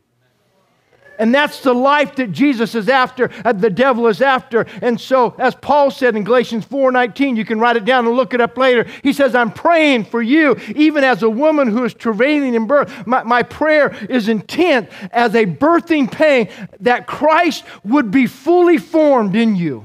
[1.19, 4.67] And that's the life that Jesus is after, uh, the devil is after.
[4.81, 8.35] And so, as Paul said in Galatians 4:19, you can write it down and look
[8.35, 8.87] it up later.
[9.03, 13.07] He says, I'm praying for you, even as a woman who is travailing in birth.
[13.07, 16.49] My, my prayer is intent as a birthing pain
[16.81, 19.85] that Christ would be fully formed in you.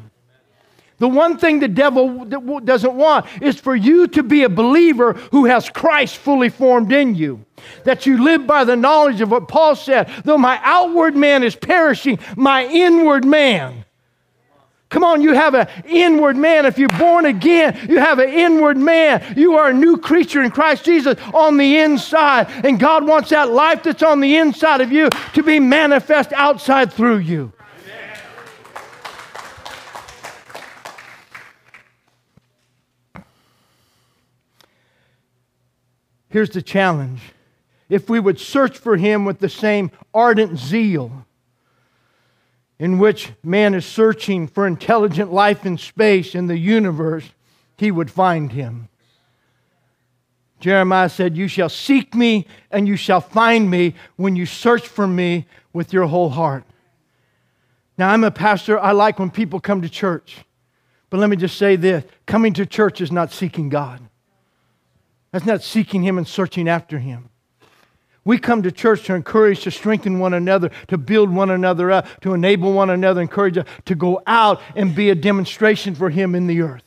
[0.99, 5.45] The one thing the devil doesn't want is for you to be a believer who
[5.45, 7.45] has Christ fully formed in you.
[7.83, 10.10] That you live by the knowledge of what Paul said.
[10.23, 13.86] Though my outward man is perishing, my inward man.
[14.89, 16.65] Come on, you have an inward man.
[16.65, 19.33] If you're born again, you have an inward man.
[19.36, 22.47] You are a new creature in Christ Jesus on the inside.
[22.65, 26.93] And God wants that life that's on the inside of you to be manifest outside
[26.93, 27.51] through you.
[36.29, 37.21] Here's the challenge
[37.89, 41.25] if we would search for him with the same ardent zeal
[42.79, 47.25] in which man is searching for intelligent life in space in the universe,
[47.77, 48.87] he would find him.
[50.59, 55.07] Jeremiah said, You shall seek me and you shall find me when you search for
[55.07, 56.63] me with your whole heart.
[57.97, 58.79] Now, I'm a pastor.
[58.79, 60.37] I like when people come to church.
[61.09, 64.06] But let me just say this coming to church is not seeking God.
[65.31, 67.29] That's not seeking Him and searching after Him.
[68.23, 72.08] We come to church to encourage, to strengthen one another, to build one another up,
[72.21, 76.35] to enable one another, encourage us to go out and be a demonstration for Him
[76.35, 76.83] in the earth.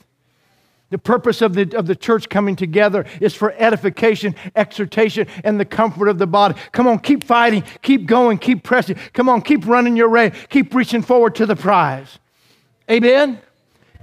[0.91, 5.65] The purpose of the, of the church coming together is for edification, exhortation, and the
[5.65, 6.57] comfort of the body.
[6.73, 8.97] Come on, keep fighting, keep going, keep pressing.
[9.13, 12.19] Come on, keep running your race, keep reaching forward to the prize.
[12.91, 13.41] Amen?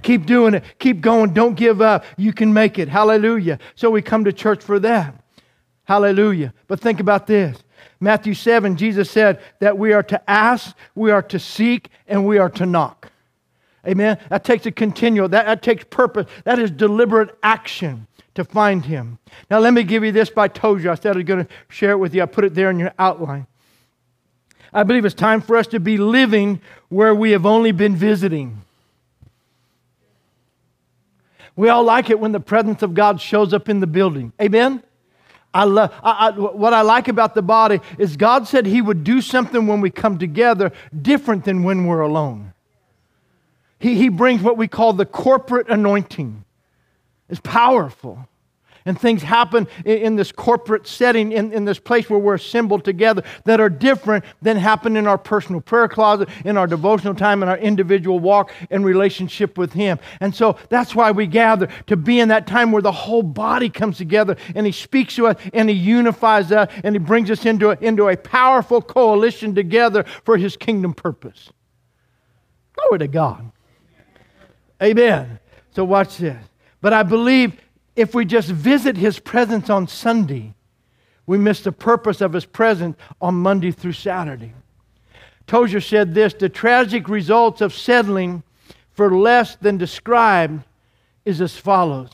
[0.02, 2.04] Keep doing it, keep going, don't give up.
[2.16, 2.88] You can make it.
[2.88, 3.58] Hallelujah.
[3.74, 5.14] So we come to church for that.
[5.84, 6.54] Hallelujah.
[6.66, 7.58] But think about this.
[8.00, 12.38] Matthew 7, Jesus said that we are to ask, we are to seek, and we
[12.38, 13.10] are to knock.
[13.86, 14.18] Amen.
[14.28, 16.26] That takes a continual, that, that takes purpose.
[16.44, 19.18] That is deliberate action to find him.
[19.50, 20.30] Now, let me give you this.
[20.54, 22.22] Told you, I said I was going to share it with you.
[22.22, 23.46] I put it there in your outline.
[24.72, 28.62] I believe it's time for us to be living where we have only been visiting.
[31.58, 34.32] We all like it when the presence of God shows up in the building.
[34.40, 34.80] Amen?
[35.52, 39.02] I love, I, I, what I like about the body is God said He would
[39.02, 40.70] do something when we come together
[41.02, 42.52] different than when we're alone.
[43.80, 46.44] He, he brings what we call the corporate anointing.
[47.28, 48.28] It's powerful.
[48.88, 52.86] And things happen in, in this corporate setting, in, in this place where we're assembled
[52.86, 57.42] together, that are different than happen in our personal prayer closet, in our devotional time,
[57.42, 59.98] in our individual walk and relationship with Him.
[60.20, 63.68] And so that's why we gather to be in that time where the whole body
[63.68, 67.44] comes together and He speaks to us and He unifies us and He brings us
[67.44, 71.50] into a, into a powerful coalition together for His kingdom purpose.
[72.72, 73.52] Glory to God.
[74.82, 75.40] Amen.
[75.72, 76.42] So watch this.
[76.80, 77.60] But I believe
[77.98, 80.54] if we just visit his presence on Sunday,
[81.26, 84.52] we miss the purpose of his presence on Monday through Saturday.
[85.48, 88.44] Tozer said this the tragic results of settling
[88.92, 90.62] for less than described
[91.24, 92.10] is as follows.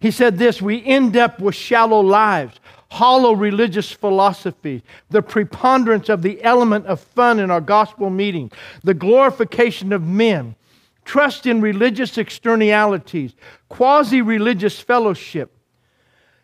[0.00, 2.58] He said this we end up with shallow lives,
[2.90, 8.50] hollow religious philosophy, the preponderance of the element of fun in our gospel meetings,
[8.82, 10.56] the glorification of men,
[11.10, 13.34] trust in religious externalities,
[13.68, 15.50] quasi religious fellowship,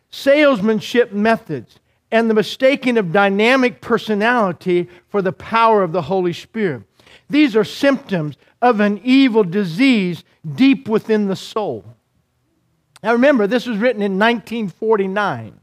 [0.09, 1.79] salesmanship methods,
[2.11, 6.83] and the mistaking of dynamic personality for the power of the Holy Spirit.
[7.29, 11.85] These are symptoms of an evil disease deep within the soul.
[13.01, 15.57] Now remember, this was written in 1949.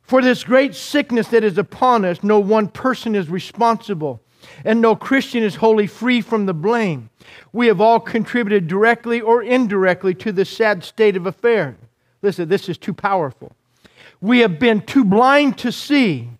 [0.00, 4.23] For this great sickness that is upon us, no one person is responsible
[4.64, 7.10] and no Christian is wholly free from the blame.
[7.52, 11.76] We have all contributed directly or indirectly to this sad state of affairs.
[12.22, 13.52] Listen, this is too powerful.
[14.20, 16.30] We have been too blind to see,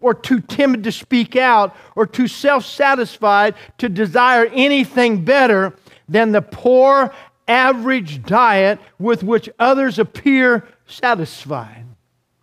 [0.00, 5.74] or too timid to speak out, or too self satisfied to desire anything better
[6.08, 7.14] than the poor,
[7.48, 11.86] average diet with which others appear satisfied.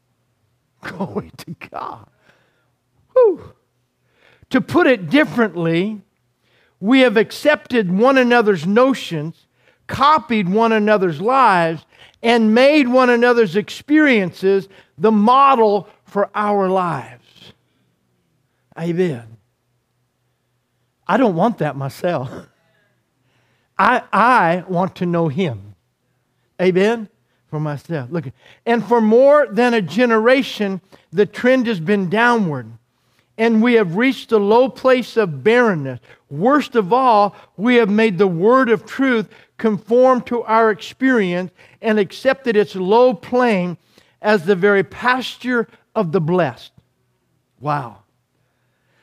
[0.82, 2.07] Glory to God.
[3.14, 3.53] Whew.
[4.52, 6.02] To put it differently,
[6.80, 9.47] we have accepted one another's notions,
[9.88, 11.86] copied one another's lives,
[12.22, 17.54] and made one another's experiences the model for our lives.
[18.78, 19.38] Amen.
[21.08, 22.30] I don't want that myself.
[23.78, 25.76] I, I want to know Him.
[26.62, 27.10] Amen?
[27.47, 28.12] For myself.
[28.12, 28.26] Look,
[28.66, 30.82] and for more than a generation,
[31.12, 32.72] the trend has been downward
[33.41, 35.99] and we have reached the low place of barrenness.
[36.29, 39.27] Worst of all, we have made the word of truth
[39.57, 43.79] conform to our experience and accepted its low plane
[44.21, 46.71] as the very pasture of the blessed.
[47.59, 48.03] Wow.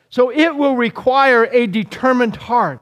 [0.08, 2.80] So it will require a determined heart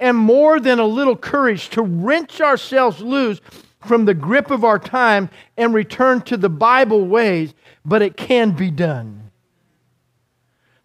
[0.00, 3.40] and more than a little courage to wrench ourselves loose
[3.78, 7.54] from the grip of our time and return to the Bible ways,
[7.84, 9.25] but it can be done.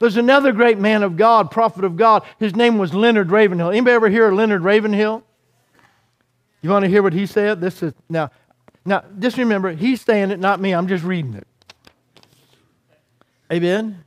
[0.01, 2.23] There's another great man of God, prophet of God.
[2.39, 3.69] His name was Leonard Ravenhill.
[3.69, 5.21] Anybody ever hear of Leonard Ravenhill?
[6.63, 7.61] You want to hear what he said?
[7.61, 8.31] This is now.
[8.83, 10.73] Now, just remember, he's saying it, not me.
[10.73, 11.45] I'm just reading it.
[13.53, 14.03] Amen.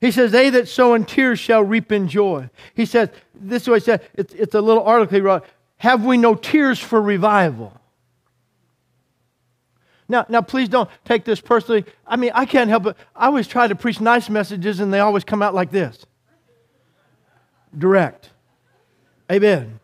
[0.00, 2.50] He says, They that sow in tears shall reap in joy.
[2.74, 4.02] He says, This is what he said.
[4.14, 5.44] It's, it's a little article he wrote.
[5.76, 7.79] Have we no tears for revival?
[10.10, 11.84] Now, now, please don't take this personally.
[12.04, 12.96] I mean, I can't help it.
[13.14, 16.04] I always try to preach nice messages, and they always come out like this
[17.78, 18.30] direct.
[19.30, 19.78] Amen.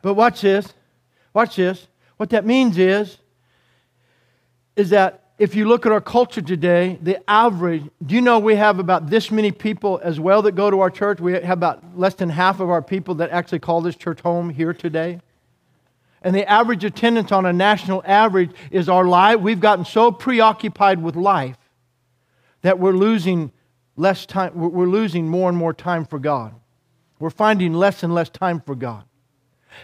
[0.00, 0.72] But watch this.
[1.34, 1.86] Watch this.
[2.16, 3.18] What that means is,
[4.76, 8.56] is that if you look at our culture today, the average, do you know we
[8.56, 11.20] have about this many people as well that go to our church?
[11.20, 14.48] We have about less than half of our people that actually call this church home
[14.48, 15.20] here today.
[16.22, 19.40] And the average attendance on a national average is our life.
[19.40, 21.56] We've gotten so preoccupied with life
[22.62, 23.52] that we're losing
[23.96, 26.54] less time, we're losing more and more time for God.
[27.18, 29.04] We're finding less and less time for God.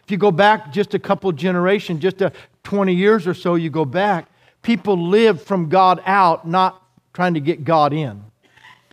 [0.03, 2.33] If you go back just a couple generations, just a
[2.65, 4.29] 20 years or so, you go back,
[4.63, 6.83] people lived from God out, not
[7.13, 8.25] trying to get God in.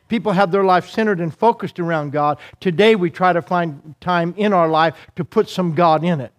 [0.08, 2.38] People have their life centered and focused around God.
[2.60, 6.32] Today, we try to find time in our life to put some God in it.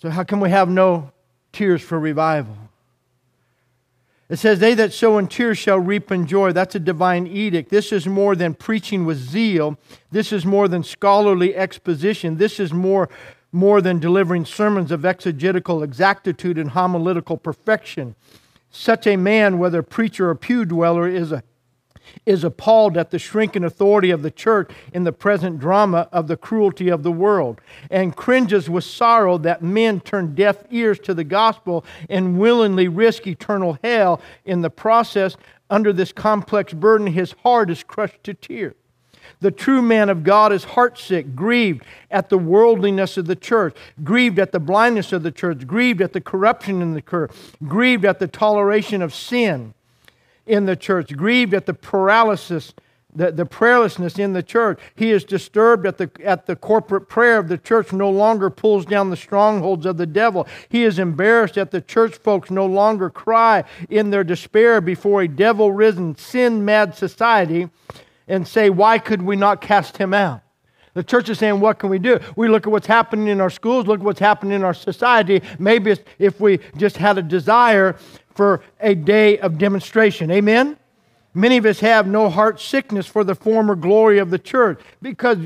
[0.00, 1.12] So, how can we have no
[1.52, 2.56] tears for revival?
[4.30, 6.52] It says, They that sow in tears shall reap in joy.
[6.52, 7.68] That's a divine edict.
[7.68, 9.76] This is more than preaching with zeal.
[10.10, 12.38] This is more than scholarly exposition.
[12.38, 13.10] This is more,
[13.52, 18.14] more than delivering sermons of exegetical exactitude and homiletical perfection.
[18.70, 21.42] Such a man, whether preacher or pew dweller, is a
[22.26, 26.36] is appalled at the shrinking authority of the church in the present drama of the
[26.36, 31.24] cruelty of the world, and cringes with sorrow that men turn deaf ears to the
[31.24, 35.36] gospel and willingly risk eternal hell in the process.
[35.68, 38.74] Under this complex burden, his heart is crushed to tears.
[39.40, 44.38] The true man of God is heartsick, grieved at the worldliness of the church, grieved
[44.38, 47.30] at the blindness of the church, grieved at the corruption in the church,
[47.66, 49.72] grieved at the toleration of sin
[50.50, 52.74] in the church, grieved at the paralysis,
[53.14, 54.80] the, the prayerlessness in the church.
[54.96, 58.84] He is disturbed at the, at the corporate prayer of the church no longer pulls
[58.84, 60.46] down the strongholds of the devil.
[60.68, 65.28] He is embarrassed that the church folks no longer cry in their despair before a
[65.28, 67.70] devil risen, sin mad society
[68.26, 70.42] and say, Why could we not cast him out?
[70.94, 72.18] The church is saying, What can we do?
[72.36, 75.42] We look at what's happening in our schools, look at what's happening in our society.
[75.58, 77.96] Maybe if we just had a desire
[78.34, 80.30] for a day of demonstration.
[80.30, 80.76] Amen?
[81.34, 85.38] Many of us have no heart sickness for the former glory of the church because,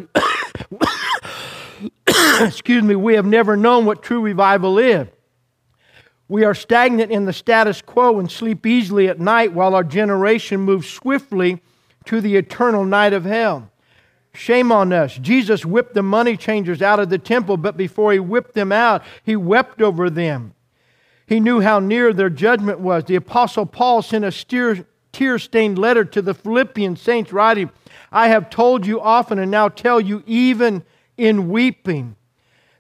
[2.41, 5.09] excuse me, we have never known what true revival is.
[6.27, 10.61] We are stagnant in the status quo and sleep easily at night while our generation
[10.61, 11.61] moves swiftly
[12.07, 13.71] to the eternal night of hell.
[14.33, 15.17] Shame on us.
[15.17, 19.03] Jesus whipped the money changers out of the temple, but before he whipped them out,
[19.23, 20.54] he wept over them.
[21.27, 23.05] He knew how near their judgment was.
[23.05, 27.71] The Apostle Paul sent a tear stained letter to the Philippian saints, writing,
[28.13, 30.85] I have told you often and now tell you, even
[31.17, 32.17] in weeping,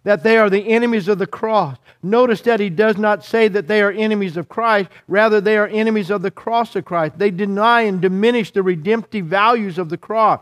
[0.03, 1.79] that they are the enemies of the cross.
[2.03, 5.67] Notice that he does not say that they are enemies of Christ, rather, they are
[5.69, 7.19] enemies of the cross of Christ.
[7.19, 10.41] They deny and diminish the redemptive values of the cross.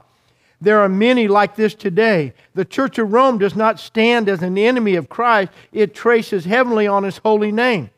[0.62, 2.34] There are many like this today.
[2.54, 6.86] The Church of Rome does not stand as an enemy of Christ, it traces heavenly
[6.86, 7.90] on his holy name.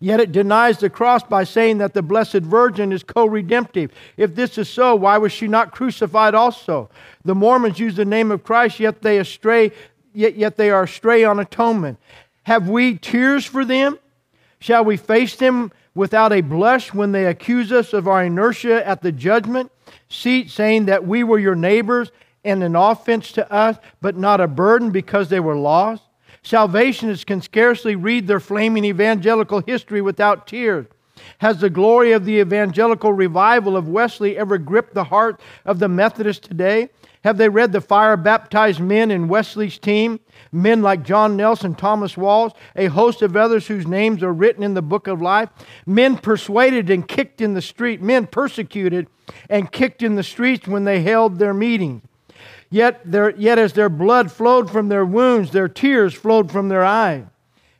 [0.00, 3.92] Yet it denies the cross by saying that the Blessed Virgin is co redemptive.
[4.16, 6.88] If this is so, why was she not crucified also?
[7.26, 9.70] The Mormons use the name of Christ, yet they astray,
[10.14, 11.98] yet, yet they are astray on atonement.
[12.44, 13.98] Have we tears for them?
[14.60, 19.02] Shall we face them without a blush when they accuse us of our inertia at
[19.02, 19.70] the judgment?
[20.08, 22.10] Seat, saying that we were your neighbors
[22.44, 26.02] and an offense to us, but not a burden because they were lost?
[26.42, 30.86] Salvationists can scarcely read their flaming evangelical history without tears.
[31.38, 35.88] Has the glory of the evangelical revival of Wesley ever gripped the heart of the
[35.88, 36.88] Methodist today?
[37.26, 40.20] Have they read the fire baptized men in Wesley's team?
[40.52, 44.74] Men like John Nelson, Thomas Walsh, a host of others whose names are written in
[44.74, 45.48] the book of life.
[45.86, 49.08] Men persuaded and kicked in the street, men persecuted
[49.50, 52.02] and kicked in the streets when they held their meetings.
[52.70, 56.84] Yet, their, yet as their blood flowed from their wounds, their tears flowed from their
[56.84, 57.24] eyes.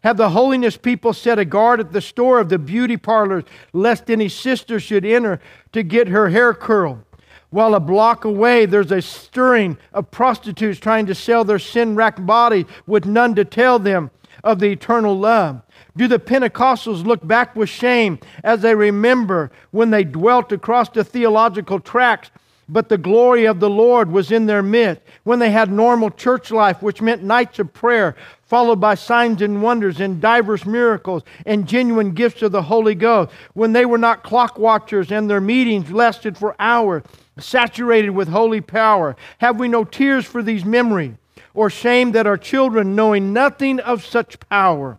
[0.03, 4.11] Have the holiness people set a guard at the store of the beauty parlors, lest
[4.11, 5.39] any sister should enter
[5.71, 7.05] to get her hair curled?
[7.51, 12.27] While a block away, there's a stirring of prostitutes trying to sell their sin racked
[12.27, 14.11] bodies with none to tell them
[14.43, 15.63] of the eternal love.
[15.97, 21.05] Do the Pentecostals look back with shame as they remember when they dwelt across the
[21.05, 22.31] theological tracks,
[22.69, 25.03] but the glory of the Lord was in their midst?
[25.25, 29.63] When they had normal church life, which meant nights of prayer, followed by signs and
[29.63, 33.33] wonders and diverse miracles and genuine gifts of the Holy Ghost?
[33.55, 37.03] When they were not clock watchers and their meetings lasted for hours,
[37.39, 39.17] saturated with holy power?
[39.39, 41.15] Have we no tears for these memories?
[41.55, 44.99] Or shame that our children, knowing nothing of such power,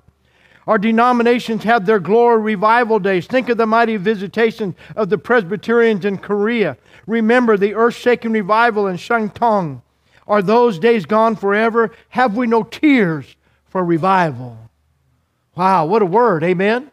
[0.66, 3.26] our denominations have their glory revival days.
[3.26, 6.78] Think of the mighty visitation of the Presbyterians in Korea.
[7.06, 9.82] Remember the earth shaking revival in Shantung.
[10.28, 11.92] Are those days gone forever?
[12.10, 14.58] Have we no tears for revival?
[15.56, 16.44] Wow, what a word.
[16.44, 16.92] Amen.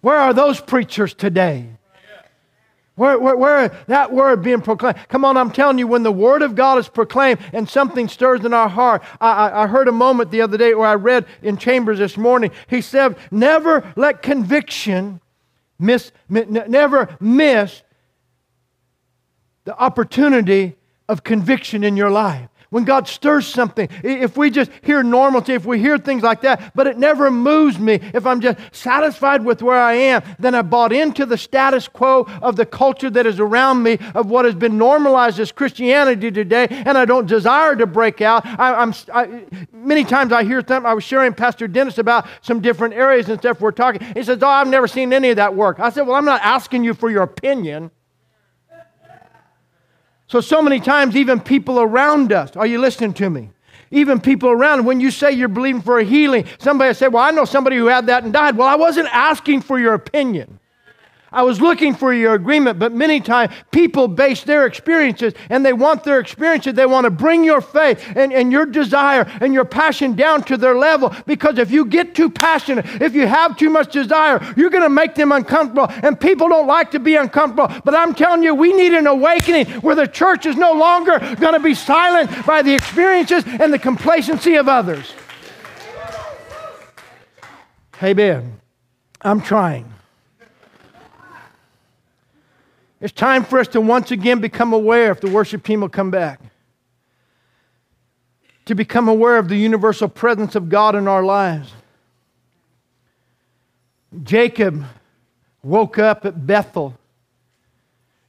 [0.00, 1.70] Where are those preachers today?
[2.94, 4.98] Where, where, where, that word being proclaimed.
[5.08, 8.44] Come on, I'm telling you, when the word of God is proclaimed and something stirs
[8.44, 9.02] in our heart.
[9.18, 12.18] I, I, I heard a moment the other day where I read in Chambers this
[12.18, 12.50] morning.
[12.68, 15.22] He said, Never let conviction
[15.78, 17.82] miss, never miss
[19.64, 20.76] the opportunity
[21.08, 22.48] of conviction in your life.
[22.72, 26.74] When God stirs something, if we just hear normalcy, if we hear things like that,
[26.74, 30.62] but it never moves me, if I'm just satisfied with where I am, then I
[30.62, 34.54] bought into the status quo of the culture that is around me, of what has
[34.54, 38.46] been normalized as Christianity today, and I don't desire to break out.
[38.46, 38.94] I, am
[39.70, 43.38] many times I hear them, I was sharing Pastor Dennis about some different areas and
[43.38, 44.00] stuff we're talking.
[44.14, 45.78] He says, Oh, I've never seen any of that work.
[45.78, 47.90] I said, Well, I'm not asking you for your opinion.
[50.32, 53.50] So, so many times, even people around us, are you listening to me?
[53.90, 57.32] Even people around, when you say you're believing for a healing, somebody say, Well, I
[57.32, 58.56] know somebody who had that and died.
[58.56, 60.58] Well, I wasn't asking for your opinion.
[61.32, 65.72] I was looking for your agreement, but many times people base their experiences and they
[65.72, 66.74] want their experiences.
[66.74, 70.56] They want to bring your faith and, and your desire and your passion down to
[70.56, 74.70] their level because if you get too passionate, if you have too much desire, you're
[74.70, 75.86] going to make them uncomfortable.
[76.02, 77.74] And people don't like to be uncomfortable.
[77.84, 81.54] But I'm telling you, we need an awakening where the church is no longer going
[81.54, 85.12] to be silent by the experiences and the complacency of others.
[87.98, 88.60] Hey, Ben,
[89.20, 89.92] I'm trying.
[93.02, 96.12] It's time for us to once again become aware, if the worship team will come
[96.12, 96.40] back,
[98.64, 101.72] to become aware of the universal presence of God in our lives.
[104.22, 104.84] Jacob
[105.64, 106.96] woke up at Bethel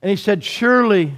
[0.01, 1.13] and he said, Surely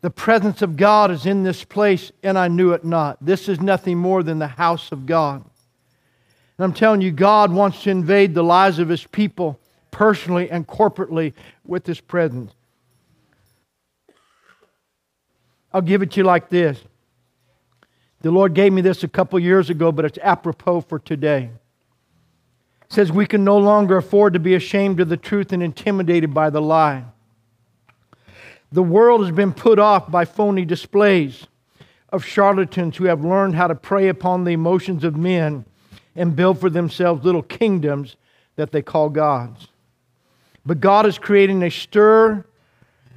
[0.00, 3.24] the presence of God is in this place, and I knew it not.
[3.24, 5.44] This is nothing more than the house of God.
[6.56, 9.60] And I'm telling you, God wants to invade the lives of his people
[9.98, 11.32] personally and corporately
[11.66, 12.52] with His presence.
[15.74, 16.80] I'll give it to you like this.
[18.20, 21.50] The Lord gave me this a couple years ago, but it's apropos for today.
[22.82, 26.32] It says we can no longer afford to be ashamed of the truth and intimidated
[26.32, 27.04] by the lie.
[28.70, 31.48] The world has been put off by phony displays
[32.10, 35.64] of charlatans who have learned how to prey upon the emotions of men
[36.14, 38.14] and build for themselves little kingdoms
[38.54, 39.66] that they call gods.
[40.68, 42.44] But God is creating a stir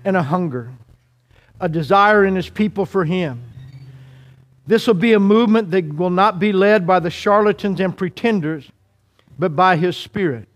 [0.06, 0.72] and a hunger,
[1.60, 3.44] a desire in His people for Him.
[4.66, 8.72] This will be a movement that will not be led by the charlatans and pretenders,
[9.38, 10.48] but by His Spirit.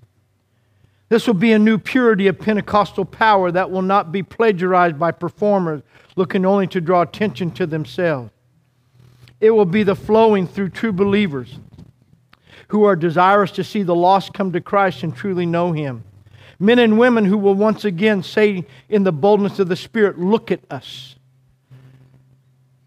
[1.09, 5.11] This will be a new purity of Pentecostal power that will not be plagiarized by
[5.11, 5.81] performers
[6.15, 8.31] looking only to draw attention to themselves.
[9.41, 11.59] It will be the flowing through true believers
[12.69, 16.05] who are desirous to see the lost come to Christ and truly know Him.
[16.59, 20.51] Men and women who will once again say in the boldness of the Spirit, Look
[20.51, 21.15] at us.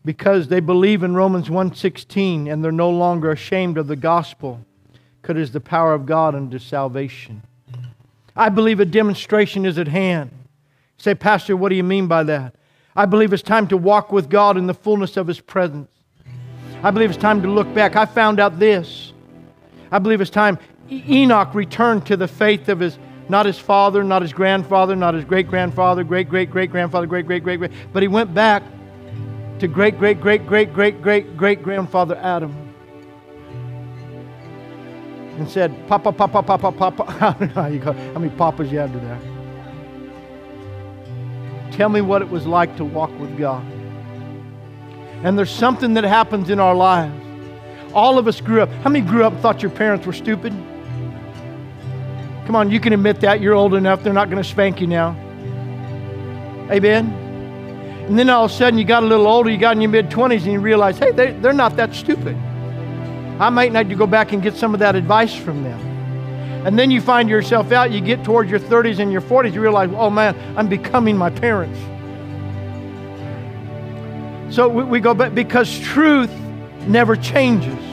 [0.05, 4.61] Because they believe in Romans 1:16 and they're no longer ashamed of the gospel,
[5.21, 7.43] because it is the power of God unto salvation.
[8.35, 10.31] I believe a demonstration is at hand.
[10.97, 12.55] Say, Pastor, what do you mean by that?
[12.97, 15.91] I believe it's time to walk with God in the fullness of His presence.
[16.83, 17.97] I believe it's time to look back.
[17.97, 19.13] I found out this.
[19.91, 20.59] I believe it's time
[20.91, 22.99] Enoch returned to the faith of his
[23.29, 27.27] not his father, not his grandfather, not his great grandfather, great great great grandfather, great
[27.27, 28.63] great great great, but he went back
[29.59, 32.69] to great great great great great great great grandfather Adam
[35.39, 37.05] and said, Papa, Papa, Papa, Papa.
[37.19, 39.21] How, how many papas you have to there.
[41.71, 43.65] Tell me what it was like to walk with God.
[45.23, 47.15] And there's something that happens in our lives.
[47.95, 48.69] All of us grew up.
[48.83, 50.53] How many grew up and thought your parents were stupid?
[52.49, 53.43] Come on, you can admit that.
[53.43, 54.03] You're old enough.
[54.03, 55.11] They're not going to spank you now.
[56.71, 57.13] Amen?
[58.09, 59.91] And then all of a sudden, you got a little older, you got in your
[59.91, 62.35] mid 20s, and you realize, hey, they, they're not that stupid.
[63.39, 65.79] I might need to go back and get some of that advice from them.
[66.67, 69.61] And then you find yourself out, you get towards your 30s and your 40s, you
[69.61, 71.79] realize, oh man, I'm becoming my parents.
[74.57, 76.33] So we, we go back because truth
[76.87, 77.88] never changes.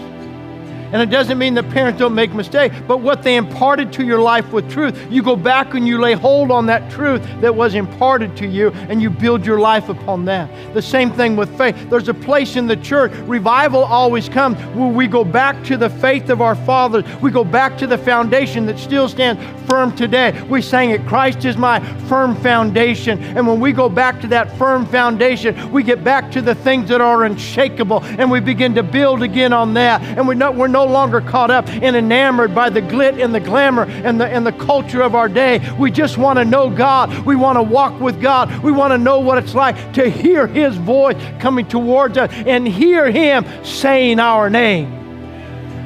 [0.96, 4.20] And it doesn't mean the parents don't make mistakes, but what they imparted to your
[4.20, 7.76] life with truth, you go back and you lay hold on that truth that was
[7.76, 10.74] imparted to you and you build your life upon that.
[10.74, 11.90] The same thing with faith.
[11.90, 15.90] There's a place in the church, revival always comes where we go back to the
[15.90, 17.04] faith of our fathers.
[17.22, 20.42] We go back to the foundation that still stands firm today.
[20.44, 23.22] We sang it, Christ is my firm foundation.
[23.22, 26.88] And when we go back to that firm foundation, we get back to the things
[26.88, 30.02] that are unshakable and we begin to build again on that.
[30.02, 33.84] And we're, we're no longer caught up and enamored by the glit and the glamour
[33.84, 35.60] and the, and the culture of our day.
[35.78, 37.26] We just want to know God.
[37.26, 38.64] We want to walk with God.
[38.64, 42.68] We want to know what it's like to hear His voice coming towards us and
[42.68, 44.94] hear Him saying our name.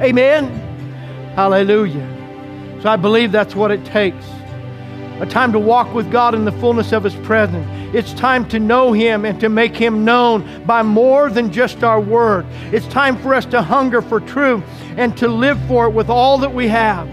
[0.02, 0.46] Amen.
[1.36, 2.80] Hallelujah.
[2.82, 4.26] So I believe that's what it takes.
[5.20, 7.68] A time to walk with God in the fullness of His presence.
[7.94, 12.00] It's time to know Him and to make Him known by more than just our
[12.00, 12.46] word.
[12.72, 14.64] It's time for us to hunger for truth
[14.98, 17.08] and to live for it with all that we have.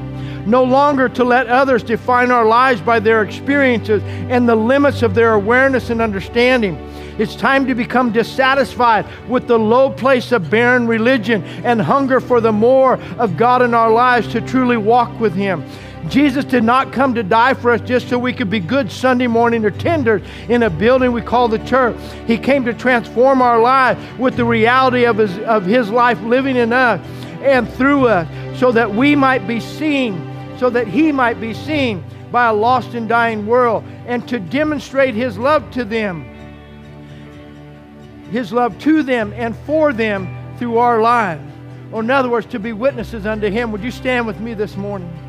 [0.47, 5.15] No longer to let others define our lives by their experiences and the limits of
[5.15, 6.77] their awareness and understanding.
[7.19, 12.41] It's time to become dissatisfied with the low place of barren religion and hunger for
[12.41, 15.65] the more of God in our lives to truly walk with Him.
[16.09, 19.27] Jesus did not come to die for us just so we could be good Sunday
[19.27, 21.97] morning attenders in a building we call the church.
[22.27, 26.57] He came to transform our lives with the reality of his, of his life living
[26.57, 27.01] in us
[27.43, 28.29] and through us
[28.59, 32.95] so that we might be seen, so that he might be seen by a lost
[32.95, 36.25] and dying world and to demonstrate his love to them,
[38.31, 40.29] his love to them and for them
[40.59, 41.43] through our lives.
[41.93, 43.71] Or, in other words, to be witnesses unto him.
[43.73, 45.26] Would you stand with me this morning?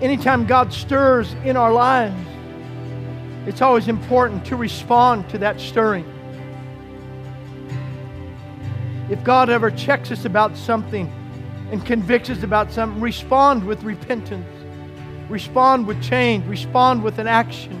[0.00, 2.14] Anytime God stirs in our lives,
[3.46, 6.12] it's always important to respond to that stirring.
[9.08, 11.10] If God ever checks us about something
[11.70, 14.46] and convicts us about something, respond with repentance,
[15.28, 17.80] respond with change, respond with an action.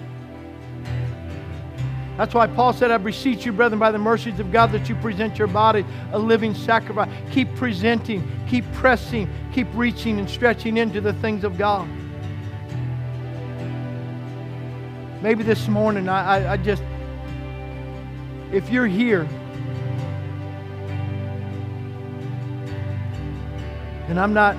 [2.16, 4.94] That's why Paul said, I beseech you, brethren, by the mercies of God, that you
[4.94, 7.10] present your body a living sacrifice.
[7.30, 11.86] Keep presenting, keep pressing, keep reaching and stretching into the things of God.
[15.22, 16.82] Maybe this morning, I, I, I just,
[18.52, 19.22] if you're here,
[24.08, 24.56] and I'm not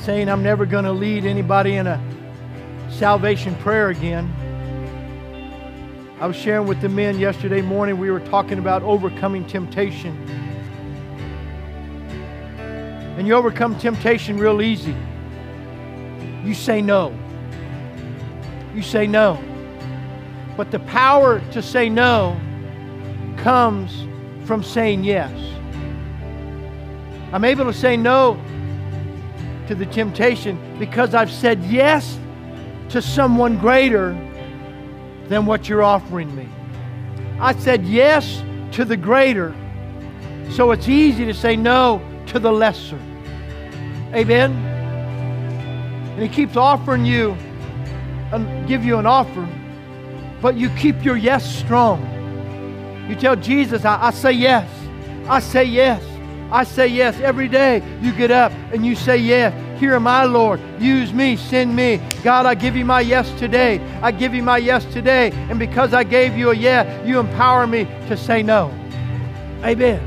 [0.00, 2.00] saying I'm never going to lead anybody in a
[2.90, 4.32] salvation prayer again.
[6.18, 10.16] I was sharing with the men yesterday morning, we were talking about overcoming temptation.
[13.18, 14.96] And you overcome temptation real easy.
[16.42, 17.14] You say no
[18.74, 19.42] you say no.
[20.56, 22.40] But the power to say no
[23.36, 24.06] comes
[24.46, 25.32] from saying yes.
[27.32, 28.40] I'm able to say no
[29.66, 32.18] to the temptation because I've said yes
[32.90, 34.12] to someone greater
[35.28, 36.48] than what you're offering me.
[37.40, 39.54] I said yes to the greater,
[40.50, 42.98] so it's easy to say no to the lesser.
[44.12, 44.52] Amen?
[46.12, 47.36] And He keeps offering you
[48.34, 49.48] Uh, give you an offer,
[50.42, 52.02] but you keep your yes strong.
[53.08, 54.68] You tell Jesus, I, I say yes.
[55.28, 56.02] I say yes.
[56.50, 57.16] I say yes.
[57.20, 59.54] Every day you get up and you say yes.
[59.78, 60.60] Here am I, Lord.
[60.80, 61.36] Use me.
[61.36, 62.00] Send me.
[62.24, 63.78] God, I give you my yes today.
[64.02, 65.30] I give you my yes today.
[65.48, 68.66] And because I gave you a yes, you empower me to say no.
[69.62, 70.00] Amen.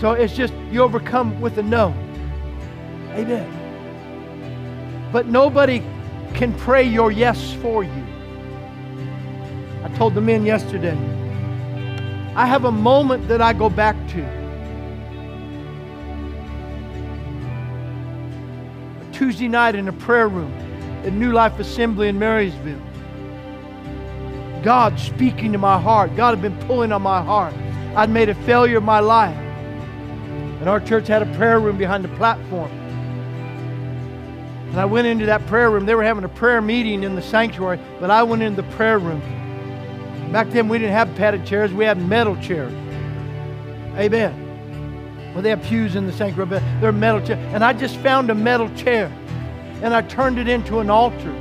[0.00, 1.94] So it's just you overcome with a no.
[3.12, 3.52] Amen.
[5.12, 5.80] But nobody
[6.36, 8.06] can pray your yes for you.
[9.82, 10.96] I told the men yesterday,
[12.34, 14.22] I have a moment that I go back to.
[19.00, 20.52] A Tuesday night in a prayer room
[21.04, 22.82] at New Life Assembly in Marysville.
[24.62, 26.14] God speaking to my heart.
[26.16, 27.54] God had been pulling on my heart.
[27.96, 29.36] I'd made a failure of my life.
[30.60, 32.70] And our church had a prayer room behind the platform.
[34.68, 35.86] And I went into that prayer room.
[35.86, 38.98] They were having a prayer meeting in the sanctuary, but I went into the prayer
[38.98, 39.20] room.
[40.32, 42.72] Back then, we didn't have padded chairs, we had metal chairs.
[43.96, 45.32] Amen.
[45.32, 47.38] Well, they have pews in the sanctuary, but they're metal chairs.
[47.52, 49.10] And I just found a metal chair
[49.82, 51.34] and I turned it into an altar.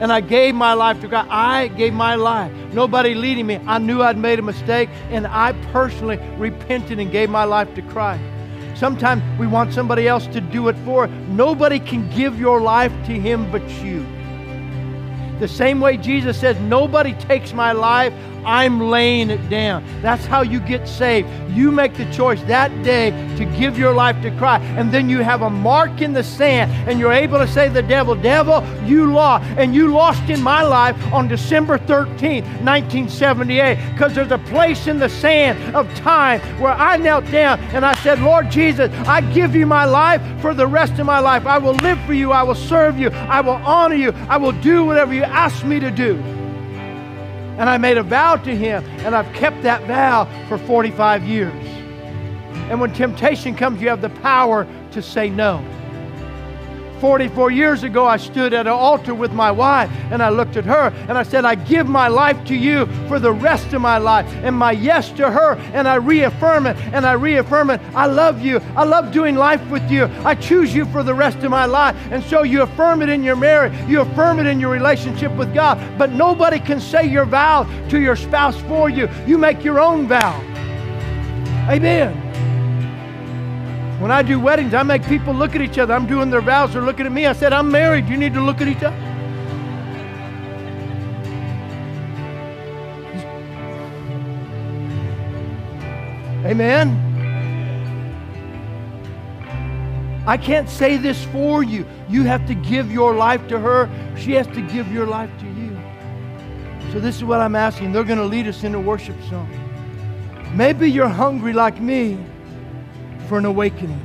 [0.00, 1.26] And I gave my life to God.
[1.30, 2.52] I gave my life.
[2.72, 3.60] Nobody leading me.
[3.66, 7.82] I knew I'd made a mistake, and I personally repented and gave my life to
[7.82, 8.22] Christ.
[8.76, 11.06] Sometimes we want somebody else to do it for.
[11.06, 14.06] Nobody can give your life to Him but you.
[15.40, 18.12] The same way Jesus says, Nobody takes my life,
[18.46, 19.84] I'm laying it down.
[20.00, 21.28] That's how you get saved.
[21.50, 24.64] You make the choice that day to give your life to Christ.
[24.76, 27.74] And then you have a mark in the sand and you're able to say to
[27.74, 29.44] the devil, Devil, you lost.
[29.58, 34.98] And you lost in my life on December 13, 1978, because there's a place in
[35.00, 39.56] the sand of time where I knelt down and I said, Lord Jesus, I give
[39.56, 41.46] you my life for the rest of my life.
[41.46, 42.30] I will live for you.
[42.30, 43.10] I will serve you.
[43.10, 44.12] I will honor you.
[44.28, 46.22] I will do whatever you ask me to do.
[47.58, 51.54] And I made a vow to him, and I've kept that vow for 45 years.
[52.70, 55.64] And when temptation comes, you have the power to say no.
[57.06, 60.64] 44 years ago, I stood at an altar with my wife and I looked at
[60.64, 63.96] her and I said, I give my life to you for the rest of my
[63.96, 64.26] life.
[64.42, 67.80] And my yes to her, and I reaffirm it and I reaffirm it.
[67.94, 68.58] I love you.
[68.74, 70.10] I love doing life with you.
[70.24, 71.94] I choose you for the rest of my life.
[72.10, 75.54] And so you affirm it in your marriage, you affirm it in your relationship with
[75.54, 75.78] God.
[75.96, 79.08] But nobody can say your vow to your spouse for you.
[79.28, 80.40] You make your own vow.
[81.70, 82.25] Amen.
[83.98, 85.94] When I do weddings, I make people look at each other.
[85.94, 86.74] I'm doing their vows.
[86.74, 87.24] They're looking at me.
[87.24, 88.06] I said, I'm married.
[88.08, 88.94] You need to look at each other.
[96.44, 97.02] Amen.
[100.26, 101.86] I can't say this for you.
[102.10, 103.88] You have to give your life to her.
[104.18, 105.74] She has to give your life to you.
[106.92, 107.92] So, this is what I'm asking.
[107.92, 109.48] They're going to lead us in a worship song.
[110.54, 112.18] Maybe you're hungry like me
[113.28, 114.04] for an awakening.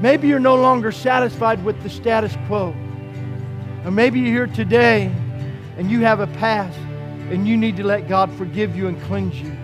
[0.00, 2.74] Maybe you're no longer satisfied with the status quo.
[3.84, 5.12] Or maybe you're here today
[5.76, 6.78] and you have a past
[7.30, 9.56] and you need to let God forgive you and cleanse you.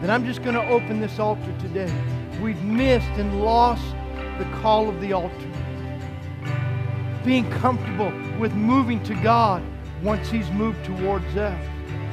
[0.00, 1.92] Then I'm just going to open this altar today.
[2.40, 3.84] We've missed and lost
[4.38, 5.50] the call of the altar.
[7.24, 9.62] Being comfortable with moving to God
[10.02, 11.68] once He's moved towards us.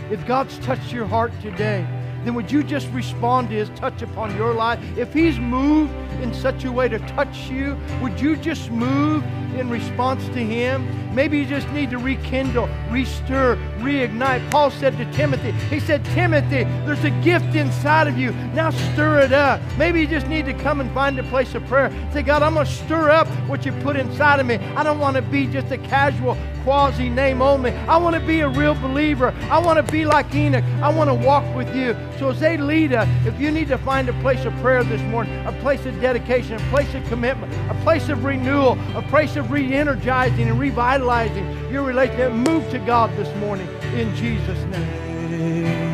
[0.09, 1.85] If God's touched your heart today,
[2.25, 4.79] then would you just respond to his touch upon your life?
[4.97, 9.23] If he's moved in such a way to touch you, would you just move
[9.55, 11.02] in response to him?
[11.13, 14.49] Maybe you just need to rekindle, restir, reignite.
[14.51, 18.31] Paul said to Timothy, he said, Timothy, there's a gift inside of you.
[18.53, 19.61] Now stir it up.
[19.77, 21.91] Maybe you just need to come and find a place of prayer.
[22.11, 24.55] Say, God, I'm going to stir up what you put inside of me.
[24.75, 27.71] I don't want to be just a casual quasi name only.
[27.71, 29.33] I want to be a real believer.
[29.49, 30.63] I want to be like Enoch.
[30.81, 31.95] I want to walk with you.
[32.17, 35.01] So as they lead us, if you need to find a place of prayer this
[35.03, 39.35] morning, a place of dedication, a place of commitment, a place of renewal, a place
[39.35, 40.59] of re-energizing and
[41.03, 45.92] revitalizing your relationship, move to God this morning in Jesus' name.